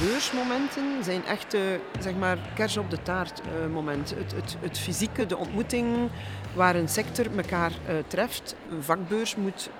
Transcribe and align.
beursmomenten 0.00 1.04
zijn 1.04 1.24
echt 1.24 1.56
zeg 2.00 2.14
maar 2.14 2.38
kers 2.54 2.76
op 2.76 2.90
de 2.90 3.02
taart 3.02 3.40
uh, 3.40 3.74
moment. 3.74 4.10
Het, 4.10 4.34
het, 4.34 4.56
het, 4.60 4.78
fysieke, 4.78 5.26
de 5.26 5.36
ontmoeting 5.36 6.10
waar 6.54 6.76
een 6.76 6.88
sector 6.88 7.26
elkaar 7.36 7.70
uh, 7.70 7.94
treft. 8.06 8.56
Een 8.70 8.82
vakbeurs 8.82 9.36
moet 9.36 9.70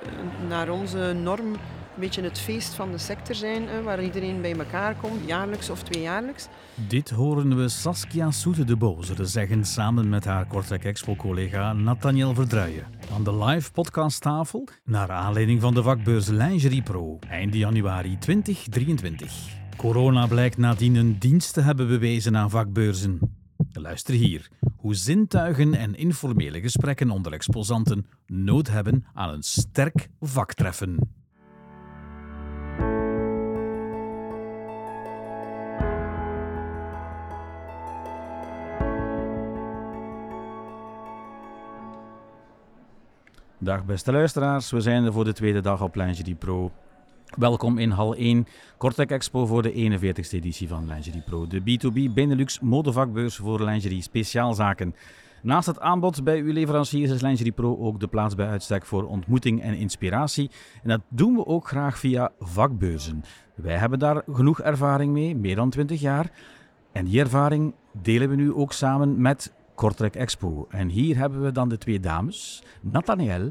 naar 0.49 0.71
onze 0.71 1.13
norm 1.23 1.53
een 1.99 2.05
beetje 2.05 2.23
het 2.23 2.39
feest 2.39 2.75
van 2.75 2.91
de 2.91 2.99
sector 2.99 3.35
zijn, 3.35 3.83
waar 3.83 4.03
iedereen 4.03 4.41
bij 4.41 4.59
elkaar 4.59 4.95
komt, 4.95 5.27
jaarlijks 5.27 5.71
of 5.71 5.83
tweejaarlijks. 5.83 6.49
Dit 6.75 7.11
horen 7.11 7.57
we 7.57 7.69
Saskia 7.69 8.31
Soete 8.31 8.65
de 8.65 8.77
Bozere 8.77 9.25
zeggen 9.25 9.65
samen 9.65 10.09
met 10.09 10.25
haar 10.25 10.47
Kortrijk 10.47 10.85
Expo-collega 10.85 11.73
Nathaniel 11.73 12.35
Verdruijen. 12.35 12.87
Aan 13.15 13.25
de 13.25 13.45
live 13.45 13.73
podcasttafel 13.73 14.69
naar 14.85 15.11
aanleiding 15.11 15.61
van 15.61 15.75
de 15.75 15.83
vakbeurs 15.83 16.27
Lingerie 16.27 16.83
Pro, 16.83 17.19
eind 17.29 17.55
januari 17.55 18.19
2023. 18.19 19.58
Corona 19.79 20.27
blijkt 20.27 20.57
nadien 20.57 20.95
een 20.95 21.19
dienst 21.19 21.55
te 21.55 21.61
hebben 21.61 21.89
bewezen 21.89 22.37
aan 22.37 22.51
vakbeurzen. 22.51 23.19
Luister 23.73 24.15
hier 24.15 24.49
hoe 24.77 24.95
zintuigen 24.95 25.75
en 25.75 25.95
informele 25.95 26.61
gesprekken 26.61 27.11
onder 27.11 27.33
exposanten 27.33 28.07
nood 28.27 28.69
hebben 28.69 29.05
aan 29.15 29.33
een 29.33 29.43
sterk 29.43 30.09
vaktreffen. 30.21 30.99
Dag 43.59 43.85
beste 43.85 44.13
luisteraars, 44.13 44.71
we 44.71 44.81
zijn 44.81 45.05
er 45.05 45.13
voor 45.13 45.25
de 45.25 45.33
tweede 45.33 45.61
dag 45.61 45.83
op 45.83 45.95
Lingerie 45.95 46.35
Pro. 46.35 46.73
Welkom 47.37 47.79
in 47.79 47.91
hal 47.91 48.15
1, 48.15 48.47
Kortrijk 48.77 49.11
Expo 49.11 49.47
voor 49.47 49.63
de 49.63 49.73
41ste 49.73 50.31
editie 50.31 50.69
van 50.69 50.87
Lingerie 50.87 51.23
Pro. 51.23 51.47
De 51.47 51.61
B2B 51.61 52.15
Benelux 52.15 52.61
modevakbeurs 52.61 53.37
voor 53.37 53.65
lingerie 53.65 54.03
speciaalzaken. 54.03 54.95
Naast 55.43 55.67
het 55.67 55.81
aanbod 55.81 56.25
bij 56.25 56.39
uw 56.39 56.53
leveranciers 56.53 57.11
is 57.11 57.21
Lingerie 57.21 57.53
Pro 57.53 57.79
ook 57.79 58.01
de 58.01 58.09
plaats 58.09 58.35
bij 58.35 58.49
uitstek 58.49 58.87
voor 58.87 59.07
ontmoeting 59.07 59.63
en 59.63 59.75
inspiratie. 59.75 60.51
En 60.83 60.89
dat 60.89 61.01
doen 61.09 61.35
we 61.35 61.47
ook 61.47 61.69
graag 61.69 61.99
via 61.99 62.31
vakbeurzen. 62.41 63.25
Wij 63.55 63.77
hebben 63.77 63.99
daar 63.99 64.23
genoeg 64.33 64.61
ervaring 64.61 65.13
mee, 65.13 65.37
meer 65.37 65.57
dan 65.57 65.71
20 65.71 66.01
jaar. 66.01 66.31
En 66.93 67.05
die 67.05 67.21
ervaring 67.21 67.75
delen 67.93 68.29
we 68.29 68.35
nu 68.35 68.53
ook 68.53 68.73
samen 68.73 69.21
met 69.21 69.53
Kortrijk 69.75 70.17
Expo. 70.17 70.67
En 70.71 70.89
hier 70.89 71.17
hebben 71.17 71.43
we 71.43 71.53
dan 71.53 71.69
de 71.69 71.79
twee 71.79 72.01
dames, 72.01 72.63
Nathaniel 72.81 73.51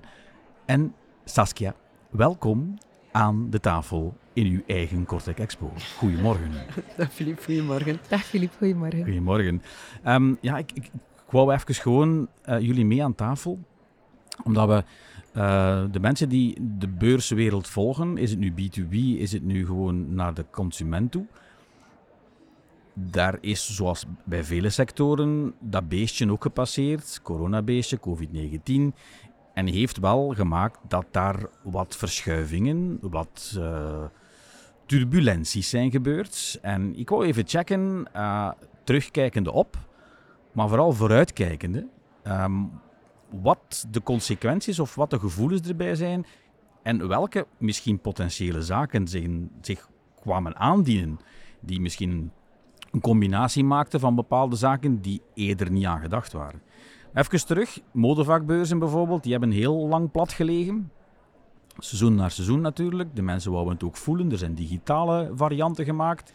en 0.65 0.93
Saskia. 1.25 1.73
Welkom 2.09 2.77
aan 3.17 3.49
de 3.49 3.59
tafel 3.59 4.17
in 4.33 4.45
uw 4.45 4.61
eigen 4.67 5.05
Kortrijk 5.05 5.39
Expo. 5.39 5.71
Goedemorgen. 5.97 6.51
Dag 6.97 7.13
Filip, 7.13 7.43
goedemorgen. 7.43 7.99
Dag 8.07 8.23
Filip, 8.23 8.51
goedemorgen. 8.57 9.03
Goedemorgen. 9.03 9.61
Um, 10.07 10.37
ja, 10.41 10.57
ik, 10.57 10.71
ik, 10.71 10.83
ik, 10.85 11.31
wou 11.31 11.53
even 11.53 11.75
gewoon 11.75 12.27
uh, 12.49 12.59
jullie 12.59 12.85
mee 12.85 13.03
aan 13.03 13.15
tafel, 13.15 13.59
omdat 14.43 14.67
we 14.67 14.83
uh, 15.39 15.83
de 15.91 15.99
mensen 15.99 16.29
die 16.29 16.57
de 16.77 16.87
beurswereld 16.87 17.67
volgen, 17.67 18.17
is 18.17 18.29
het 18.29 18.39
nu 18.39 18.51
B2B, 18.51 18.93
is 19.19 19.31
het 19.31 19.43
nu 19.43 19.65
gewoon 19.65 20.13
naar 20.13 20.33
de 20.33 20.45
consument 20.51 21.11
toe, 21.11 21.25
daar 22.93 23.37
is, 23.41 23.75
zoals 23.75 24.05
bij 24.23 24.43
vele 24.43 24.69
sectoren, 24.69 25.53
dat 25.59 25.89
beestje 25.89 26.31
ook 26.31 26.41
gepasseerd, 26.41 27.19
coronabeestje, 27.23 27.99
COVID-19, 27.99 28.95
en 29.57 29.67
heeft 29.67 29.99
wel 29.99 30.33
gemaakt 30.35 30.79
dat 30.87 31.05
daar 31.11 31.35
wat 31.63 31.95
verschuivingen, 31.95 32.97
wat 33.01 33.55
uh, 33.57 34.03
turbulenties 34.85 35.69
zijn 35.69 35.91
gebeurd. 35.91 36.59
En 36.61 36.99
ik 36.99 37.09
wou 37.09 37.25
even 37.25 37.47
checken, 37.47 38.07
uh, 38.15 38.51
terugkijkende 38.83 39.51
op, 39.51 39.77
maar 40.51 40.67
vooral 40.67 40.91
vooruitkijkende, 40.91 41.87
um, 42.23 42.71
wat 43.29 43.87
de 43.91 44.03
consequenties 44.03 44.79
of 44.79 44.95
wat 44.95 45.09
de 45.09 45.19
gevoelens 45.19 45.67
erbij 45.67 45.95
zijn 45.95 46.25
en 46.83 47.07
welke 47.07 47.47
misschien 47.57 47.99
potentiële 47.99 48.61
zaken 48.61 49.07
zich, 49.07 49.27
zich 49.61 49.89
kwamen 50.21 50.55
aandienen 50.55 51.19
die 51.59 51.81
misschien 51.81 52.31
een 52.91 53.01
combinatie 53.01 53.63
maakten 53.63 53.99
van 53.99 54.15
bepaalde 54.15 54.55
zaken 54.55 55.01
die 55.01 55.21
eerder 55.33 55.71
niet 55.71 55.85
aan 55.85 56.01
gedacht 56.01 56.31
waren. 56.31 56.61
Even 57.13 57.45
terug, 57.45 57.79
modevakbeurzen 57.91 58.79
bijvoorbeeld, 58.79 59.23
die 59.23 59.31
hebben 59.31 59.51
heel 59.51 59.87
lang 59.87 60.11
plat 60.11 60.31
gelegen. 60.33 60.91
Seizoen 61.77 62.15
naar 62.15 62.31
seizoen 62.31 62.61
natuurlijk. 62.61 63.15
De 63.15 63.21
mensen 63.21 63.51
wouden 63.51 63.73
het 63.73 63.83
ook 63.83 63.97
voelen. 63.97 64.31
Er 64.31 64.37
zijn 64.37 64.55
digitale 64.55 65.31
varianten 65.35 65.85
gemaakt. 65.85 66.33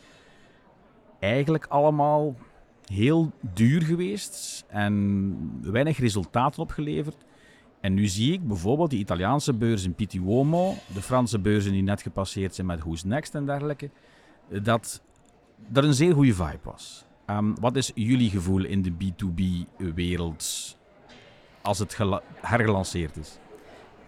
Eigenlijk 1.18 1.66
allemaal 1.66 2.34
heel 2.86 3.32
duur 3.54 3.82
geweest 3.82 4.64
en 4.68 5.60
weinig 5.62 5.98
resultaten 5.98 6.62
opgeleverd. 6.62 7.24
En 7.80 7.94
nu 7.94 8.06
zie 8.06 8.32
ik 8.32 8.48
bijvoorbeeld 8.48 8.90
die 8.90 8.98
Italiaanse 8.98 9.52
beurs 9.52 9.84
in 9.84 9.96
Uomo, 10.12 10.74
de 10.94 11.02
Franse 11.02 11.38
beurzen 11.38 11.72
die 11.72 11.82
net 11.82 12.02
gepasseerd 12.02 12.54
zijn 12.54 12.66
met 12.66 12.80
Who's 12.80 13.04
Next 13.04 13.34
en 13.34 13.46
dergelijke, 13.46 13.90
dat 14.62 15.02
er 15.72 15.84
een 15.84 15.94
zeer 15.94 16.14
goede 16.14 16.34
vibe 16.34 16.58
was. 16.62 17.04
Um, 17.26 17.54
wat 17.60 17.76
is 17.76 17.90
jullie 17.94 18.30
gevoel 18.30 18.64
in 18.64 18.82
de 18.82 18.92
B2B-wereld 18.92 20.76
als 21.62 21.78
het 21.78 21.98
hergelanceerd 22.34 23.16
is? 23.16 23.38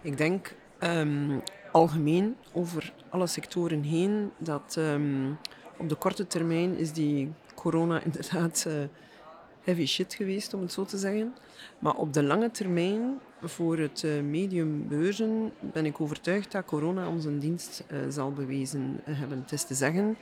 Ik 0.01 0.17
denk 0.17 0.55
um, 0.79 1.41
algemeen 1.71 2.35
over 2.51 2.93
alle 3.09 3.27
sectoren 3.27 3.83
heen 3.83 4.31
dat 4.37 4.75
um, 4.79 5.37
op 5.77 5.89
de 5.89 5.95
korte 5.95 6.27
termijn 6.27 6.77
is 6.77 6.91
die 6.91 7.31
corona 7.55 8.01
inderdaad 8.05 8.65
uh, 8.67 8.73
heavy 9.61 9.85
shit 9.85 10.13
geweest, 10.13 10.53
om 10.53 10.61
het 10.61 10.71
zo 10.71 10.85
te 10.85 10.97
zeggen. 10.97 11.35
Maar 11.79 11.95
op 11.95 12.13
de 12.13 12.23
lange 12.23 12.51
termijn, 12.51 13.19
voor 13.41 13.77
het 13.77 14.03
uh, 14.05 14.21
medium 14.21 14.87
beurzen, 14.87 15.51
ben 15.59 15.85
ik 15.85 16.01
overtuigd 16.01 16.51
dat 16.51 16.65
corona 16.65 17.07
ons 17.07 17.25
een 17.25 17.39
dienst 17.39 17.83
uh, 17.91 17.99
zal 18.09 18.31
bewezen 18.31 18.99
hebben. 19.03 19.39
Het 19.39 19.51
is 19.51 19.63
te 19.63 19.73
zeggen 19.73 20.17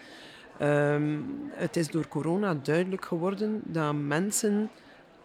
Um, 0.61 1.25
het 1.51 1.75
is 1.75 1.87
door 1.87 2.07
corona 2.07 2.53
duidelijk 2.53 3.05
geworden 3.05 3.61
dat 3.65 3.93
mensen 3.93 4.69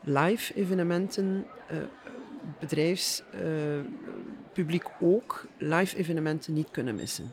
live 0.01 0.55
evenementen, 0.55 1.47
uh, 1.73 1.79
bedrijfspubliek 2.59 4.85
uh, 4.85 4.91
ook, 5.01 5.47
live 5.59 5.97
evenementen 5.97 6.53
niet 6.53 6.71
kunnen 6.71 6.95
missen. 6.95 7.33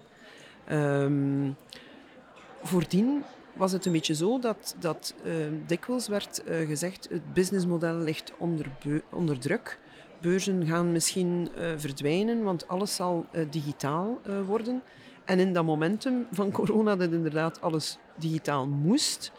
Um, 0.71 1.55
voordien 2.61 3.23
was 3.53 3.71
het 3.71 3.85
een 3.85 3.91
beetje 3.91 4.15
zo 4.15 4.39
dat, 4.39 4.75
dat 4.79 5.15
uh, 5.25 5.33
dikwijls 5.65 6.07
werd 6.07 6.43
gezegd 6.45 7.07
het 7.09 7.33
businessmodel 7.33 7.95
ligt 7.95 8.33
onder, 8.37 8.65
onder 9.11 9.39
druk. 9.39 9.79
Beurzen 10.21 10.65
gaan 10.65 10.91
misschien 10.91 11.49
verdwijnen, 11.77 12.43
want 12.43 12.67
alles 12.67 12.95
zal 12.95 13.25
digitaal 13.49 14.21
worden. 14.45 14.81
En 15.25 15.39
in 15.39 15.53
dat 15.53 15.65
momentum 15.65 16.27
van 16.31 16.51
corona, 16.51 16.95
dat 16.95 17.11
inderdaad 17.11 17.61
alles 17.61 17.97
digitaal 18.15 18.67
moest, 18.67 19.31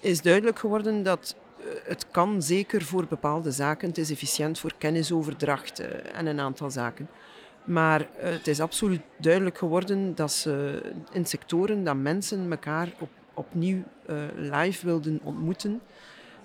is 0.00 0.22
duidelijk 0.22 0.58
geworden 0.58 1.02
dat 1.02 1.36
eh, 1.58 1.64
het 1.84 2.06
kan 2.10 2.42
zeker 2.42 2.82
voor 2.82 3.06
bepaalde 3.06 3.50
zaken. 3.50 3.88
Het 3.88 3.98
is 3.98 4.10
efficiënt 4.10 4.58
voor 4.58 4.72
kennisoverdracht 4.78 5.78
eh, 5.78 6.18
en 6.18 6.26
een 6.26 6.40
aantal 6.40 6.70
zaken. 6.70 7.08
Maar 7.64 8.00
eh, 8.00 8.30
het 8.30 8.46
is 8.46 8.60
absoluut 8.60 9.00
duidelijk 9.16 9.58
geworden 9.58 10.14
dat 10.14 10.32
ze 10.32 10.82
in 11.12 11.26
sectoren 11.26 11.84
dat 11.84 11.96
mensen 11.96 12.50
elkaar 12.50 12.88
op, 12.98 13.08
opnieuw 13.34 13.82
live 14.34 14.86
wilden 14.86 15.20
ontmoeten, 15.22 15.80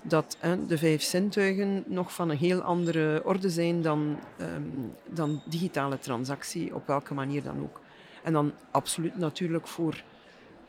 dat 0.01 0.37
de 0.67 0.77
vijf 0.77 1.01
zintuigen 1.01 1.83
nog 1.87 2.13
van 2.13 2.29
een 2.29 2.37
heel 2.37 2.61
andere 2.61 3.21
orde 3.25 3.49
zijn 3.49 3.81
dan, 3.81 4.19
ehm, 4.37 4.61
dan 5.05 5.41
digitale 5.45 5.99
transactie, 5.99 6.75
op 6.75 6.87
welke 6.87 7.13
manier 7.13 7.43
dan 7.43 7.61
ook. 7.61 7.79
En 8.23 8.33
dan 8.33 8.53
absoluut 8.71 9.17
natuurlijk 9.17 9.67
voor 9.67 10.03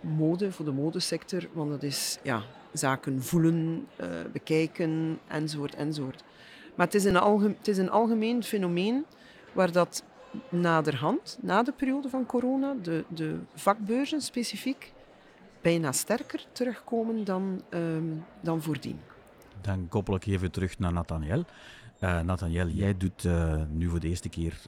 mode, 0.00 0.52
voor 0.52 0.64
de 0.64 0.72
modesector, 0.72 1.48
want 1.52 1.70
dat 1.70 1.82
is 1.82 2.18
ja, 2.22 2.42
zaken 2.72 3.22
voelen, 3.22 3.86
uh, 4.00 4.06
bekijken, 4.32 5.18
enzovoort, 5.28 5.74
enzovoort. 5.74 6.24
Maar 6.74 6.86
het 6.86 6.94
is, 6.94 7.04
een 7.04 7.16
algemeen, 7.16 7.56
het 7.58 7.68
is 7.68 7.78
een 7.78 7.90
algemeen 7.90 8.42
fenomeen 8.42 9.04
waar 9.52 9.72
dat 9.72 10.04
naderhand, 10.48 11.38
na 11.40 11.62
de 11.62 11.72
periode 11.72 12.08
van 12.08 12.26
corona, 12.26 12.74
de, 12.82 13.04
de 13.08 13.38
vakbeurzen 13.54 14.20
specifiek 14.20 14.92
bijna 15.60 15.92
sterker 15.92 16.46
terugkomen 16.52 17.24
dan, 17.24 17.62
um, 17.70 18.24
dan 18.40 18.62
voordien. 18.62 19.00
Dan 19.60 19.88
koppel 19.88 20.14
ik 20.14 20.26
even 20.26 20.50
terug 20.50 20.78
naar 20.78 20.92
Nathaniel. 20.92 21.44
Uh, 22.00 22.20
Nathaniel, 22.20 22.68
jij 22.68 22.96
doet 22.96 23.24
uh, 23.24 23.62
nu 23.70 23.88
voor 23.88 24.00
de 24.00 24.08
eerste 24.08 24.28
keer 24.28 24.60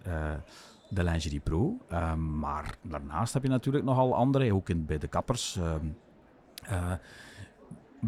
de 0.92 1.04
Lingerie 1.04 1.40
Pro. 1.40 1.78
Ehm, 1.88 2.38
maar 2.38 2.74
daarnaast 2.82 3.32
heb 3.32 3.42
je 3.42 3.48
natuurlijk 3.48 3.84
nogal 3.84 4.14
andere, 4.14 4.54
ook 4.54 4.68
in, 4.68 4.84
bij 4.86 4.98
de 4.98 5.08
kappers. 5.08 5.58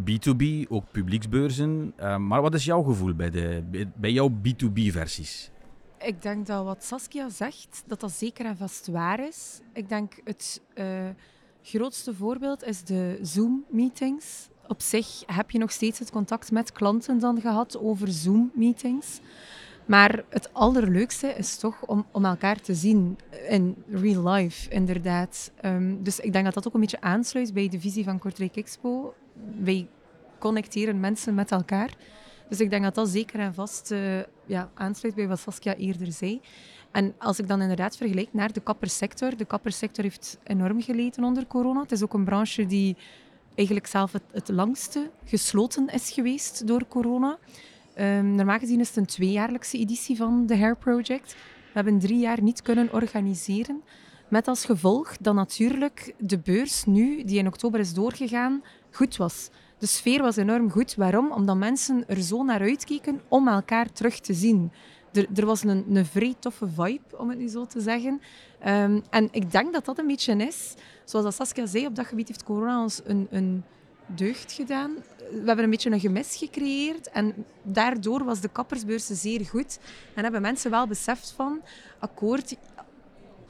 B2B, 0.05 0.43
ehm, 0.43 0.65
ook 0.69 0.91
publieksbeurzen. 0.91 1.93
Ehm, 1.97 2.27
maar 2.27 2.43
wat 2.43 2.55
is 2.55 2.65
jouw 2.65 2.83
gevoel 2.83 3.15
bij, 3.15 3.31
de, 3.31 3.65
bij, 3.97 4.13
jouw 4.13 4.29
B2B-versies? 4.29 5.51
Ik 5.99 6.23
denk 6.23 6.47
dat 6.47 6.65
wat 6.65 6.85
Saskia 6.85 7.29
zegt, 7.29 7.83
dat 7.87 8.01
dat 8.01 8.13
zeker 8.13 8.47
en 8.47 8.57
vast 8.57 8.87
waar 8.87 9.27
is. 9.27 9.61
Ik 9.73 9.89
denk 9.89 10.21
het, 10.25 10.61
uh, 10.75 11.09
grootste 11.63 12.15
voorbeeld 12.15 12.65
is 12.65 12.85
de 12.85 13.19
Zoom-meetings. 13.23 14.49
Op 14.69 14.83
zich 14.83 15.23
heb 15.27 15.51
je 15.51 15.59
nog 15.59 15.71
steeds 15.73 15.99
het 15.99 16.11
contact 16.11 16.51
met 16.51 16.73
klanten 16.73 17.19
dan 17.19 17.41
gehad 17.41 17.79
over 17.79 18.09
Zoom-meetings. 18.09 19.21
Maar 19.87 20.25
het 20.29 20.53
allerleukste 20.53 21.27
is 21.27 21.57
toch 21.57 21.83
om, 21.87 22.07
om 22.11 22.25
elkaar 22.25 22.61
te 22.61 22.75
zien 22.75 23.19
in 23.49 23.77
real 23.91 24.29
life, 24.29 24.71
inderdaad. 24.71 25.53
Um, 25.65 26.03
dus 26.03 26.21
ik 26.21 26.33
denk 26.33 26.45
dat 26.45 26.55
dat 26.55 26.67
ook 26.67 26.75
een 26.75 26.81
beetje 26.81 27.01
aansluit 27.01 27.55
bij 27.55 27.69
de 27.69 27.81
visie 27.81 28.05
van 28.05 28.19
Kortrijk 28.19 28.57
Expo. 28.57 29.15
Wij 29.61 29.89
connecteren 30.39 31.01
mensen 31.01 31.35
met 31.35 31.51
elkaar. 31.51 31.91
Dus 32.49 32.61
ik 32.61 32.71
denk 32.71 32.83
dat 32.83 32.95
dat 32.95 33.09
zeker 33.09 33.41
en 33.41 33.55
vast 33.55 33.91
uh, 33.91 34.21
ja, 34.47 34.71
aansluit 34.75 35.15
bij 35.15 35.29
wat 35.29 35.39
Saskia 35.39 35.75
eerder 35.75 36.13
zei. 36.13 36.41
En 36.91 37.15
als 37.19 37.39
ik 37.39 37.49
dan 37.49 37.61
inderdaad 37.61 37.97
vergelijk 37.97 38.29
naar 38.33 38.53
de 38.53 38.61
kappersector. 38.61 39.37
De 39.37 39.45
kappersector 39.45 40.05
heeft 40.05 40.39
enorm 40.43 40.83
geleden 40.83 41.25
onder 41.25 41.47
corona. 41.47 41.81
Het 41.81 41.93
is 41.93 42.03
ook 42.03 42.15
een 42.15 42.25
branche 42.25 42.67
die 42.67 42.97
eigenlijk 43.55 43.87
zelf 43.87 44.13
het, 44.13 44.23
het 44.33 44.49
langste 44.49 45.11
gesloten 45.25 45.89
is 45.89 46.11
geweest 46.11 46.67
door 46.67 46.87
corona. 46.89 47.39
Um, 47.99 48.35
normaal 48.35 48.59
gezien 48.59 48.81
is 48.81 48.89
het 48.89 48.97
een 48.97 49.07
tweejaarlijkse 49.07 49.79
editie 49.79 50.17
van 50.17 50.47
de 50.47 50.57
Hair 50.57 50.77
Project. 50.77 51.33
We 51.33 51.73
hebben 51.73 51.99
drie 51.99 52.19
jaar 52.19 52.43
niet 52.43 52.63
kunnen 52.63 52.93
organiseren. 52.93 53.83
Met 54.29 54.49
als 54.49 54.65
gevolg 54.65 55.17
dat 55.17 55.35
natuurlijk 55.35 56.15
de 56.19 56.39
beurs 56.39 56.85
nu, 56.85 57.25
die 57.25 57.39
in 57.39 57.47
oktober 57.47 57.81
is 57.81 57.95
doorgegaan, 57.95 58.63
goed 58.91 59.17
was. 59.17 59.51
De 59.79 59.87
sfeer 59.87 60.23
was 60.23 60.37
enorm 60.37 60.71
goed. 60.71 60.95
Waarom? 60.95 61.33
Omdat 61.33 61.57
mensen 61.57 62.09
er 62.09 62.23
zo 62.23 62.43
naar 62.43 62.61
uitkeken 62.61 63.21
om 63.29 63.49
elkaar 63.49 63.93
terug 63.93 64.21
te 64.21 64.35
zien. 64.35 64.73
Er, 65.13 65.27
er 65.35 65.47
was 65.47 65.65
een, 65.65 65.85
een 65.97 66.07
vrij 66.07 66.35
toffe 66.39 66.69
vibe, 66.69 67.19
om 67.19 67.29
het 67.29 67.39
nu 67.39 67.49
zo 67.49 67.67
te 67.67 67.81
zeggen. 67.81 68.21
Um, 68.67 69.03
en 69.11 69.29
ik 69.31 69.51
denk 69.51 69.73
dat 69.73 69.85
dat 69.85 69.99
een 69.99 70.07
beetje 70.07 70.37
is, 70.37 70.75
zoals 71.05 71.37
Saskia 71.37 71.67
zei, 71.67 71.87
op 71.87 71.95
dat 71.95 72.07
gebied 72.07 72.29
heeft 72.29 72.43
corona 72.43 72.83
ons 72.83 73.01
een, 73.05 73.27
een 73.31 73.65
deugd 74.07 74.53
gedaan. 74.53 74.95
We 75.31 75.47
hebben 75.47 75.65
een 75.65 75.71
beetje 75.71 75.91
een 75.91 76.01
gemis 76.01 76.37
gecreëerd 76.37 77.11
en 77.11 77.47
daardoor 77.63 78.25
was 78.25 78.41
de 78.41 78.49
kappersbeurs 78.49 79.07
zeer 79.07 79.47
goed. 79.47 79.79
En 80.15 80.23
hebben 80.23 80.43
mensen 80.43 80.71
wel 80.71 80.87
beseft 80.87 81.33
van, 81.37 81.63
akkoord, 81.99 82.57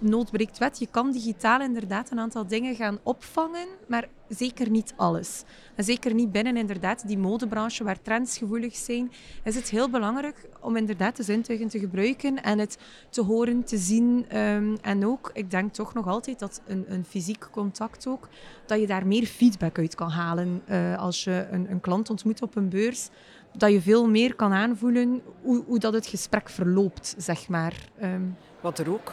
nood 0.05 0.31
breekt 0.31 0.59
wet. 0.59 0.79
Je 0.79 0.89
kan 0.91 1.13
digitaal 1.13 1.61
inderdaad 1.61 2.11
een 2.11 2.19
aantal 2.19 2.47
dingen 2.47 2.75
gaan 2.75 2.99
opvangen, 3.03 3.69
maar 3.89 4.09
zeker 4.29 4.71
niet 4.71 4.95
alles. 4.97 5.43
En 5.75 5.85
zeker 5.85 6.15
niet 6.15 6.33
binnen 6.33 6.57
inderdaad 6.57 7.07
die 7.07 7.19
modebranche 7.19 7.85
waar 7.85 8.03
trends 8.03 8.39
gevoelig 8.39 8.77
zijn, 8.77 9.13
is 9.45 9.55
het 9.55 9.71
heel 9.71 9.91
belangrijk 9.91 10.49
om 10.61 10.77
inderdaad 10.77 11.17
de 11.17 11.23
zintuigen 11.23 11.69
te 11.69 11.79
gebruiken 11.79 12.43
en 12.43 12.59
het 12.59 12.79
te 13.11 13.23
horen, 13.23 13.65
te 13.65 13.77
zien. 13.77 14.39
Um, 14.39 14.77
en 14.81 15.07
ook, 15.07 15.31
ik 15.33 15.51
denk 15.51 15.73
toch 15.73 15.95
nog 15.95 16.07
altijd 16.07 16.39
dat 16.39 16.63
een, 16.67 16.85
een 16.89 17.05
fysiek 17.05 17.49
contact 17.51 18.07
ook, 18.07 18.29
dat 18.67 18.81
je 18.81 18.87
daar 18.87 19.07
meer 19.07 19.27
feedback 19.27 19.79
uit 19.79 19.95
kan 19.95 20.11
halen. 20.11 20.63
Uh, 20.69 20.99
als 20.99 21.25
je 21.25 21.47
een, 21.51 21.71
een 21.71 21.81
klant 21.81 22.11
ontmoet 22.11 22.43
op 22.43 22.57
een 22.57 22.69
beurs, 22.69 23.09
dat 23.57 23.71
je 23.71 23.81
veel 23.81 24.09
meer 24.09 24.35
kan 24.35 24.53
aanvoelen 24.53 25.23
hoe, 25.43 25.65
hoe 25.67 25.79
dat 25.79 25.93
het 25.93 26.07
gesprek 26.07 26.49
verloopt, 26.49 27.15
zeg 27.19 27.49
maar. 27.49 27.89
Um, 28.03 28.37
Wat 28.61 28.79
er 28.79 28.91
ook 28.91 29.13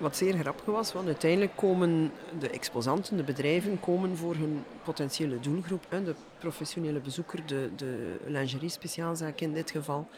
wat 0.00 0.16
zeer 0.16 0.38
grappig 0.38 0.64
was, 0.64 0.92
want 0.92 1.06
uiteindelijk 1.06 1.56
komen 1.56 2.12
de 2.38 2.50
exposanten, 2.50 3.16
de 3.16 3.22
bedrijven, 3.22 3.80
komen 3.80 4.16
voor 4.16 4.34
hun 4.34 4.64
potentiële 4.84 5.40
doelgroep, 5.40 5.86
de 5.90 6.14
professionele 6.38 7.00
bezoeker, 7.00 7.46
de, 7.46 7.70
de 7.76 8.16
lingerie-speciaalzaak 8.26 9.40
in 9.40 9.52
dit 9.52 9.70
geval. 9.70 10.08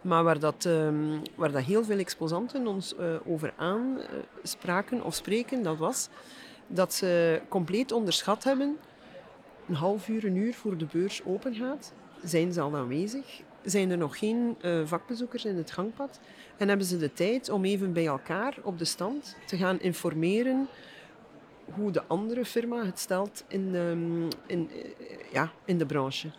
Maar 0.00 0.24
waar, 0.24 0.38
dat, 0.38 0.64
um, 0.64 1.22
waar 1.34 1.52
dat 1.52 1.62
heel 1.62 1.84
veel 1.84 1.98
exposanten 1.98 2.66
ons 2.66 2.94
uh, 3.00 3.14
over 3.26 3.54
aanspraken 3.56 5.04
of 5.04 5.14
spreken, 5.14 5.62
dat 5.62 5.76
was 5.76 6.08
dat 6.66 6.94
ze 6.94 7.40
compleet 7.48 7.92
onderschat 7.92 8.44
hebben, 8.44 8.76
een 9.68 9.74
half 9.74 10.08
uur, 10.08 10.24
een 10.24 10.36
uur 10.36 10.54
voor 10.54 10.76
de 10.76 10.86
beurs 10.92 11.22
open 11.24 11.54
gaat, 11.54 11.92
zijn 12.24 12.52
ze 12.52 12.60
al 12.60 12.76
aanwezig, 12.76 13.42
zijn 13.66 13.90
er 13.90 13.98
nog 13.98 14.18
geen 14.18 14.56
uh, 14.62 14.80
vakbezoekers 14.84 15.44
in 15.44 15.56
het 15.56 15.70
gangpad 15.70 16.20
en 16.56 16.68
hebben 16.68 16.86
ze 16.86 16.98
de 16.98 17.12
tijd 17.12 17.48
om 17.50 17.64
even 17.64 17.92
bij 17.92 18.06
elkaar 18.06 18.56
op 18.62 18.78
de 18.78 18.84
stand 18.84 19.36
te 19.46 19.56
gaan 19.56 19.80
informeren 19.80 20.68
hoe 21.74 21.90
de 21.90 22.02
andere 22.06 22.44
firma 22.44 22.84
het 22.84 22.98
stelt 22.98 23.44
in, 23.48 23.74
um, 23.74 24.28
in, 24.46 24.70
ja, 25.32 25.52
in 25.64 25.78
de 25.78 25.86
branche. 25.86 26.30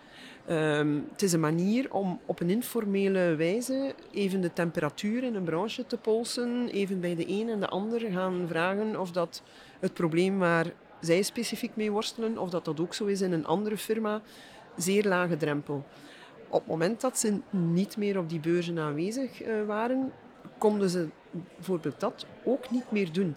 Um, 0.50 1.08
het 1.12 1.22
is 1.22 1.34
een 1.34 1.40
manier 1.40 1.94
om 1.94 2.20
op 2.26 2.40
een 2.40 2.50
informele 2.50 3.36
wijze 3.36 3.94
even 4.12 4.42
de 4.42 4.54
temperatuur 4.54 5.24
in 5.24 5.36
een 5.36 5.44
branche 5.44 5.86
te 5.86 5.98
polsen, 5.98 6.68
even 6.68 7.00
bij 7.00 7.16
de 7.16 7.30
een 7.30 7.50
en 7.50 7.60
de 7.60 7.68
ander 7.68 8.00
gaan 8.00 8.46
vragen 8.48 9.00
of 9.00 9.12
dat 9.12 9.42
het 9.80 9.94
probleem 9.94 10.40
waar 10.40 10.66
zij 11.00 11.22
specifiek 11.22 11.76
mee 11.76 11.92
worstelen, 11.92 12.38
of 12.38 12.50
dat 12.50 12.66
dat 12.66 12.80
ook 12.80 12.94
zo 12.94 13.06
is 13.06 13.22
in 13.22 13.32
een 13.32 13.46
andere 13.46 13.78
firma, 13.78 14.22
zeer 14.76 15.08
lage 15.08 15.38
drempel 15.38 15.86
op 16.48 16.60
het 16.60 16.70
moment 16.70 17.02
dat 17.02 17.20
ze 17.20 17.40
niet 17.50 17.98
meer 17.98 18.18
op 18.18 18.30
die 18.30 18.40
beurzen 18.40 18.80
aanwezig 18.80 19.46
uh, 19.46 19.66
waren, 19.66 20.12
konden 20.58 20.90
ze 20.90 21.08
bijvoorbeeld 21.56 22.00
dat 22.00 22.26
ook 22.44 22.70
niet 22.70 22.92
meer 22.92 23.12
doen. 23.12 23.36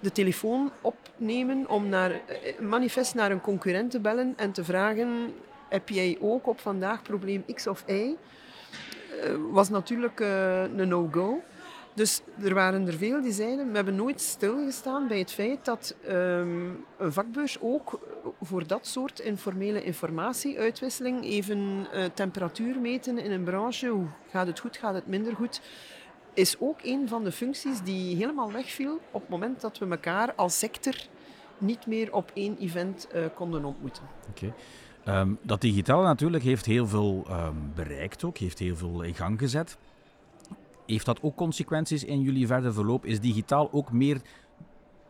De 0.00 0.12
telefoon 0.12 0.70
opnemen 0.80 1.68
om 1.68 1.88
naar, 1.88 2.10
eh, 2.10 2.58
manifest 2.60 3.14
naar 3.14 3.30
een 3.30 3.40
concurrent 3.40 3.90
te 3.90 4.00
bellen 4.00 4.32
en 4.36 4.52
te 4.52 4.64
vragen: 4.64 5.34
heb 5.68 5.88
jij 5.88 6.18
ook 6.20 6.46
op 6.46 6.60
vandaag 6.60 7.02
probleem 7.02 7.44
X 7.54 7.66
of 7.66 7.84
Y? 7.86 7.92
Uh, 7.92 8.14
was 9.50 9.68
natuurlijk 9.68 10.20
een 10.20 10.88
no-go. 10.88 11.42
Dus 11.94 12.20
er 12.42 12.54
waren 12.54 12.86
er 12.86 12.92
veel 12.92 13.22
die 13.22 13.32
zeiden, 13.32 13.68
we 13.68 13.74
hebben 13.76 13.94
nooit 13.94 14.20
stilgestaan 14.20 15.08
bij 15.08 15.18
het 15.18 15.32
feit 15.32 15.64
dat 15.64 15.96
um, 16.08 16.84
een 16.98 17.12
vakbeurs 17.12 17.58
ook 17.60 18.00
voor 18.40 18.66
dat 18.66 18.86
soort 18.86 19.20
informele 19.20 19.84
informatieuitwisseling, 19.84 21.24
even 21.24 21.58
uh, 21.94 22.04
temperatuur 22.14 22.78
meten 22.78 23.18
in 23.18 23.30
een 23.30 23.44
branche, 23.44 23.88
hoe 23.88 24.06
gaat 24.30 24.46
het 24.46 24.58
goed, 24.58 24.76
gaat 24.76 24.94
het 24.94 25.06
minder 25.06 25.34
goed, 25.36 25.60
is 26.34 26.56
ook 26.58 26.78
een 26.82 27.08
van 27.08 27.24
de 27.24 27.32
functies 27.32 27.82
die 27.82 28.16
helemaal 28.16 28.52
wegviel 28.52 29.00
op 29.10 29.20
het 29.20 29.30
moment 29.30 29.60
dat 29.60 29.78
we 29.78 29.86
elkaar 29.86 30.34
als 30.34 30.58
sector 30.58 30.94
niet 31.58 31.86
meer 31.86 32.12
op 32.12 32.30
één 32.34 32.56
event 32.58 33.08
uh, 33.14 33.24
konden 33.34 33.64
ontmoeten. 33.64 34.02
Okay. 34.30 34.52
Um, 35.20 35.38
dat 35.42 35.60
digitale 35.60 36.02
natuurlijk 36.02 36.44
heeft 36.44 36.66
heel 36.66 36.86
veel 36.86 37.26
um, 37.30 37.72
bereikt 37.74 38.24
ook, 38.24 38.38
heeft 38.38 38.58
heel 38.58 38.76
veel 38.76 39.02
in 39.02 39.14
gang 39.14 39.38
gezet. 39.38 39.76
Heeft 40.86 41.06
dat 41.06 41.22
ook 41.22 41.36
consequenties 41.36 42.04
in 42.04 42.20
jullie 42.20 42.46
verder 42.46 42.72
verloop? 42.74 43.06
Is 43.06 43.20
digitaal 43.20 43.68
ook 43.72 43.92
meer 43.92 44.20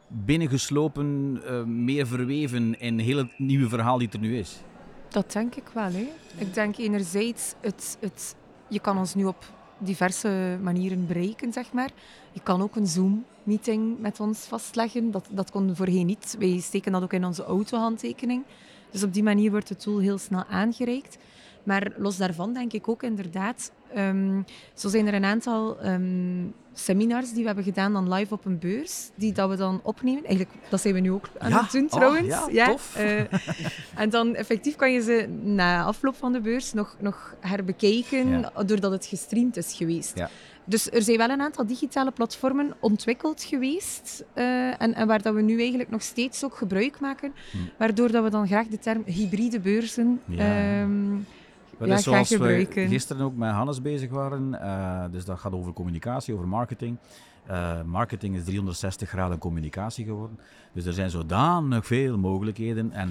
binnengeslopen, 0.09 1.41
uh, 1.45 1.65
meer 1.65 2.07
verweven 2.07 2.81
in 2.81 2.99
heel 2.99 3.17
het 3.17 3.39
nieuwe 3.39 3.69
verhaal 3.69 3.99
die 3.99 4.09
er 4.09 4.19
nu 4.19 4.39
is? 4.39 4.61
Dat 5.09 5.33
denk 5.33 5.55
ik 5.55 5.69
wel. 5.75 5.93
Hè. 5.93 6.09
Ik 6.37 6.55
denk 6.55 6.77
enerzijds, 6.77 7.55
het, 7.61 7.97
het, 8.01 8.37
je 8.69 8.81
kan 8.81 8.99
ons 8.99 9.15
nu 9.15 9.25
op 9.25 9.45
diverse 9.79 10.59
manieren 10.63 11.07
bereiken, 11.07 11.53
zeg 11.53 11.73
maar. 11.73 11.91
Je 12.33 12.41
kan 12.41 12.63
ook 12.63 12.77
een 12.77 12.87
Zoom-meeting 12.87 14.01
met 14.01 14.21
ons 14.21 14.39
vastleggen. 14.39 15.11
Dat, 15.11 15.29
dat 15.31 15.51
kon 15.51 15.77
voorheen 15.77 16.07
niet. 16.07 16.37
Wij 16.39 16.61
steken 16.61 16.93
dat 16.93 17.03
ook 17.03 17.13
in 17.13 17.25
onze 17.25 17.45
autohandtekening. 17.45 18.43
Dus 18.91 19.03
op 19.03 19.13
die 19.13 19.23
manier 19.23 19.51
wordt 19.51 19.69
het 19.69 19.81
tool 19.81 19.99
heel 19.99 20.19
snel 20.19 20.45
aangereikt. 20.45 21.19
Maar 21.63 21.93
los 21.97 22.17
daarvan 22.17 22.53
denk 22.53 22.73
ik 22.73 22.89
ook 22.89 23.03
inderdaad, 23.03 23.73
um, 23.97 24.45
zo 24.75 24.89
zijn 24.89 25.07
er 25.07 25.15
een 25.15 25.25
aantal 25.25 25.87
um, 25.87 26.55
seminars 26.75 27.31
die 27.31 27.41
we 27.41 27.47
hebben 27.47 27.65
gedaan 27.65 27.93
dan 27.93 28.13
live 28.13 28.35
op 28.35 28.45
een 28.45 28.59
beurs, 28.59 29.11
die 29.15 29.33
dat 29.33 29.49
we 29.49 29.57
dan 29.57 29.81
opnemen. 29.83 30.25
Eigenlijk, 30.25 30.57
dat 30.69 30.81
zijn 30.81 30.95
we 30.95 31.01
nu 31.01 31.11
ook 31.11 31.29
aan 31.39 31.51
ja? 31.51 31.63
het 31.63 31.73
doen 31.73 31.89
trouwens. 31.89 32.23
Oh, 32.23 32.29
ja, 32.29 32.65
ja 32.65 32.67
tof. 32.67 32.97
Uh, 32.99 33.21
en 34.03 34.11
dan 34.11 34.35
effectief 34.35 34.77
kan 34.77 34.93
je 34.93 35.01
ze 35.03 35.29
na 35.43 35.85
afloop 35.85 36.17
van 36.17 36.33
de 36.33 36.41
beurs 36.41 36.73
nog, 36.73 36.97
nog 36.99 37.35
herbekijken, 37.41 38.29
ja. 38.29 38.63
doordat 38.67 38.93
het 38.93 39.07
gestreamd 39.07 39.57
is 39.57 39.73
geweest. 39.73 40.23
Dus 40.65 40.91
er 40.91 41.03
zijn 41.03 41.19
wel 41.19 41.31
een 41.31 41.41
aantal 41.41 41.67
digitale 41.67 42.11
platformen 42.11 42.75
ontwikkeld 42.81 43.43
geweest 43.43 44.25
uh, 44.35 44.83
en, 44.83 44.95
en, 44.95 45.07
waar 45.07 45.23
dat 45.23 45.35
we 45.35 45.43
nu 45.43 45.59
eigenlijk 45.59 45.91
nog 45.91 46.03
steeds 46.03 46.45
ook 46.45 46.57
gebruik 46.57 47.01
maken, 47.01 47.33
hm. 47.51 47.59
waardoor 47.79 48.11
dat 48.11 48.25
we 48.25 48.31
dan 48.31 48.47
graag 48.47 48.67
de 48.67 48.79
term 48.79 49.03
hybride 49.07 49.61
beurzen 49.61 50.21
um, 50.39 51.27
dat 51.79 51.89
ja, 51.89 51.95
is 51.95 52.03
zoals 52.03 52.37
we 52.37 52.67
gisteren 52.71 53.23
ook 53.23 53.37
met 53.37 53.51
Hannes 53.51 53.83
bezig 53.83 54.11
waren. 54.11 54.53
Uh, 54.53 55.05
dus 55.11 55.25
dat 55.25 55.39
gaat 55.39 55.53
over 55.53 55.73
communicatie, 55.73 56.35
over 56.35 56.49
marketing. 56.49 56.97
Uh, 57.51 57.83
marketing 57.83 58.37
is 58.37 58.45
360 58.45 59.09
graden 59.09 59.39
communicatie 59.39 60.05
geworden. 60.05 60.39
Dus 60.73 60.85
er 60.85 60.93
zijn 60.93 61.11
zodanig 61.11 61.87
veel 61.87 62.19
mogelijkheden. 62.19 62.93
En 62.93 63.11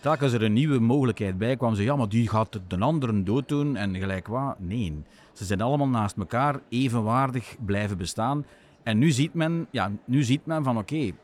telkens 0.00 0.32
er 0.32 0.42
een 0.42 0.52
nieuwe 0.52 0.78
mogelijkheid 0.78 1.38
bij 1.38 1.56
kwam, 1.56 1.74
ze 1.74 1.82
ja, 1.82 1.96
maar 1.96 2.08
die 2.08 2.28
gaat 2.28 2.60
de 2.68 2.78
anderen 2.78 3.24
dooddoen 3.24 3.76
en 3.76 3.96
gelijk 3.96 4.26
wat. 4.26 4.58
Nee, 4.58 5.02
ze 5.32 5.44
zijn 5.44 5.60
allemaal 5.60 5.88
naast 5.88 6.16
elkaar 6.16 6.60
evenwaardig 6.68 7.56
blijven 7.64 7.98
bestaan. 7.98 8.44
En 8.82 8.98
nu 8.98 9.10
ziet 9.10 9.34
men, 9.34 9.66
ja, 9.70 9.90
nu 10.04 10.22
ziet 10.22 10.46
men 10.46 10.64
van 10.64 10.78
oké, 10.78 10.94
okay, 10.94 11.14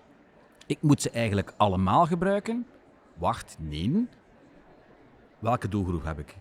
ik 0.67 0.79
moet 0.81 1.03
ze 1.03 1.11
eigenlijk 1.11 1.55
allemaal 1.57 2.07
gebruiken. 2.07 2.67
Wacht, 3.15 3.57
nee. 3.61 4.09
Welke 5.39 5.69
doelgroep 5.69 6.05
heb 6.05 6.19
ik? 6.19 6.37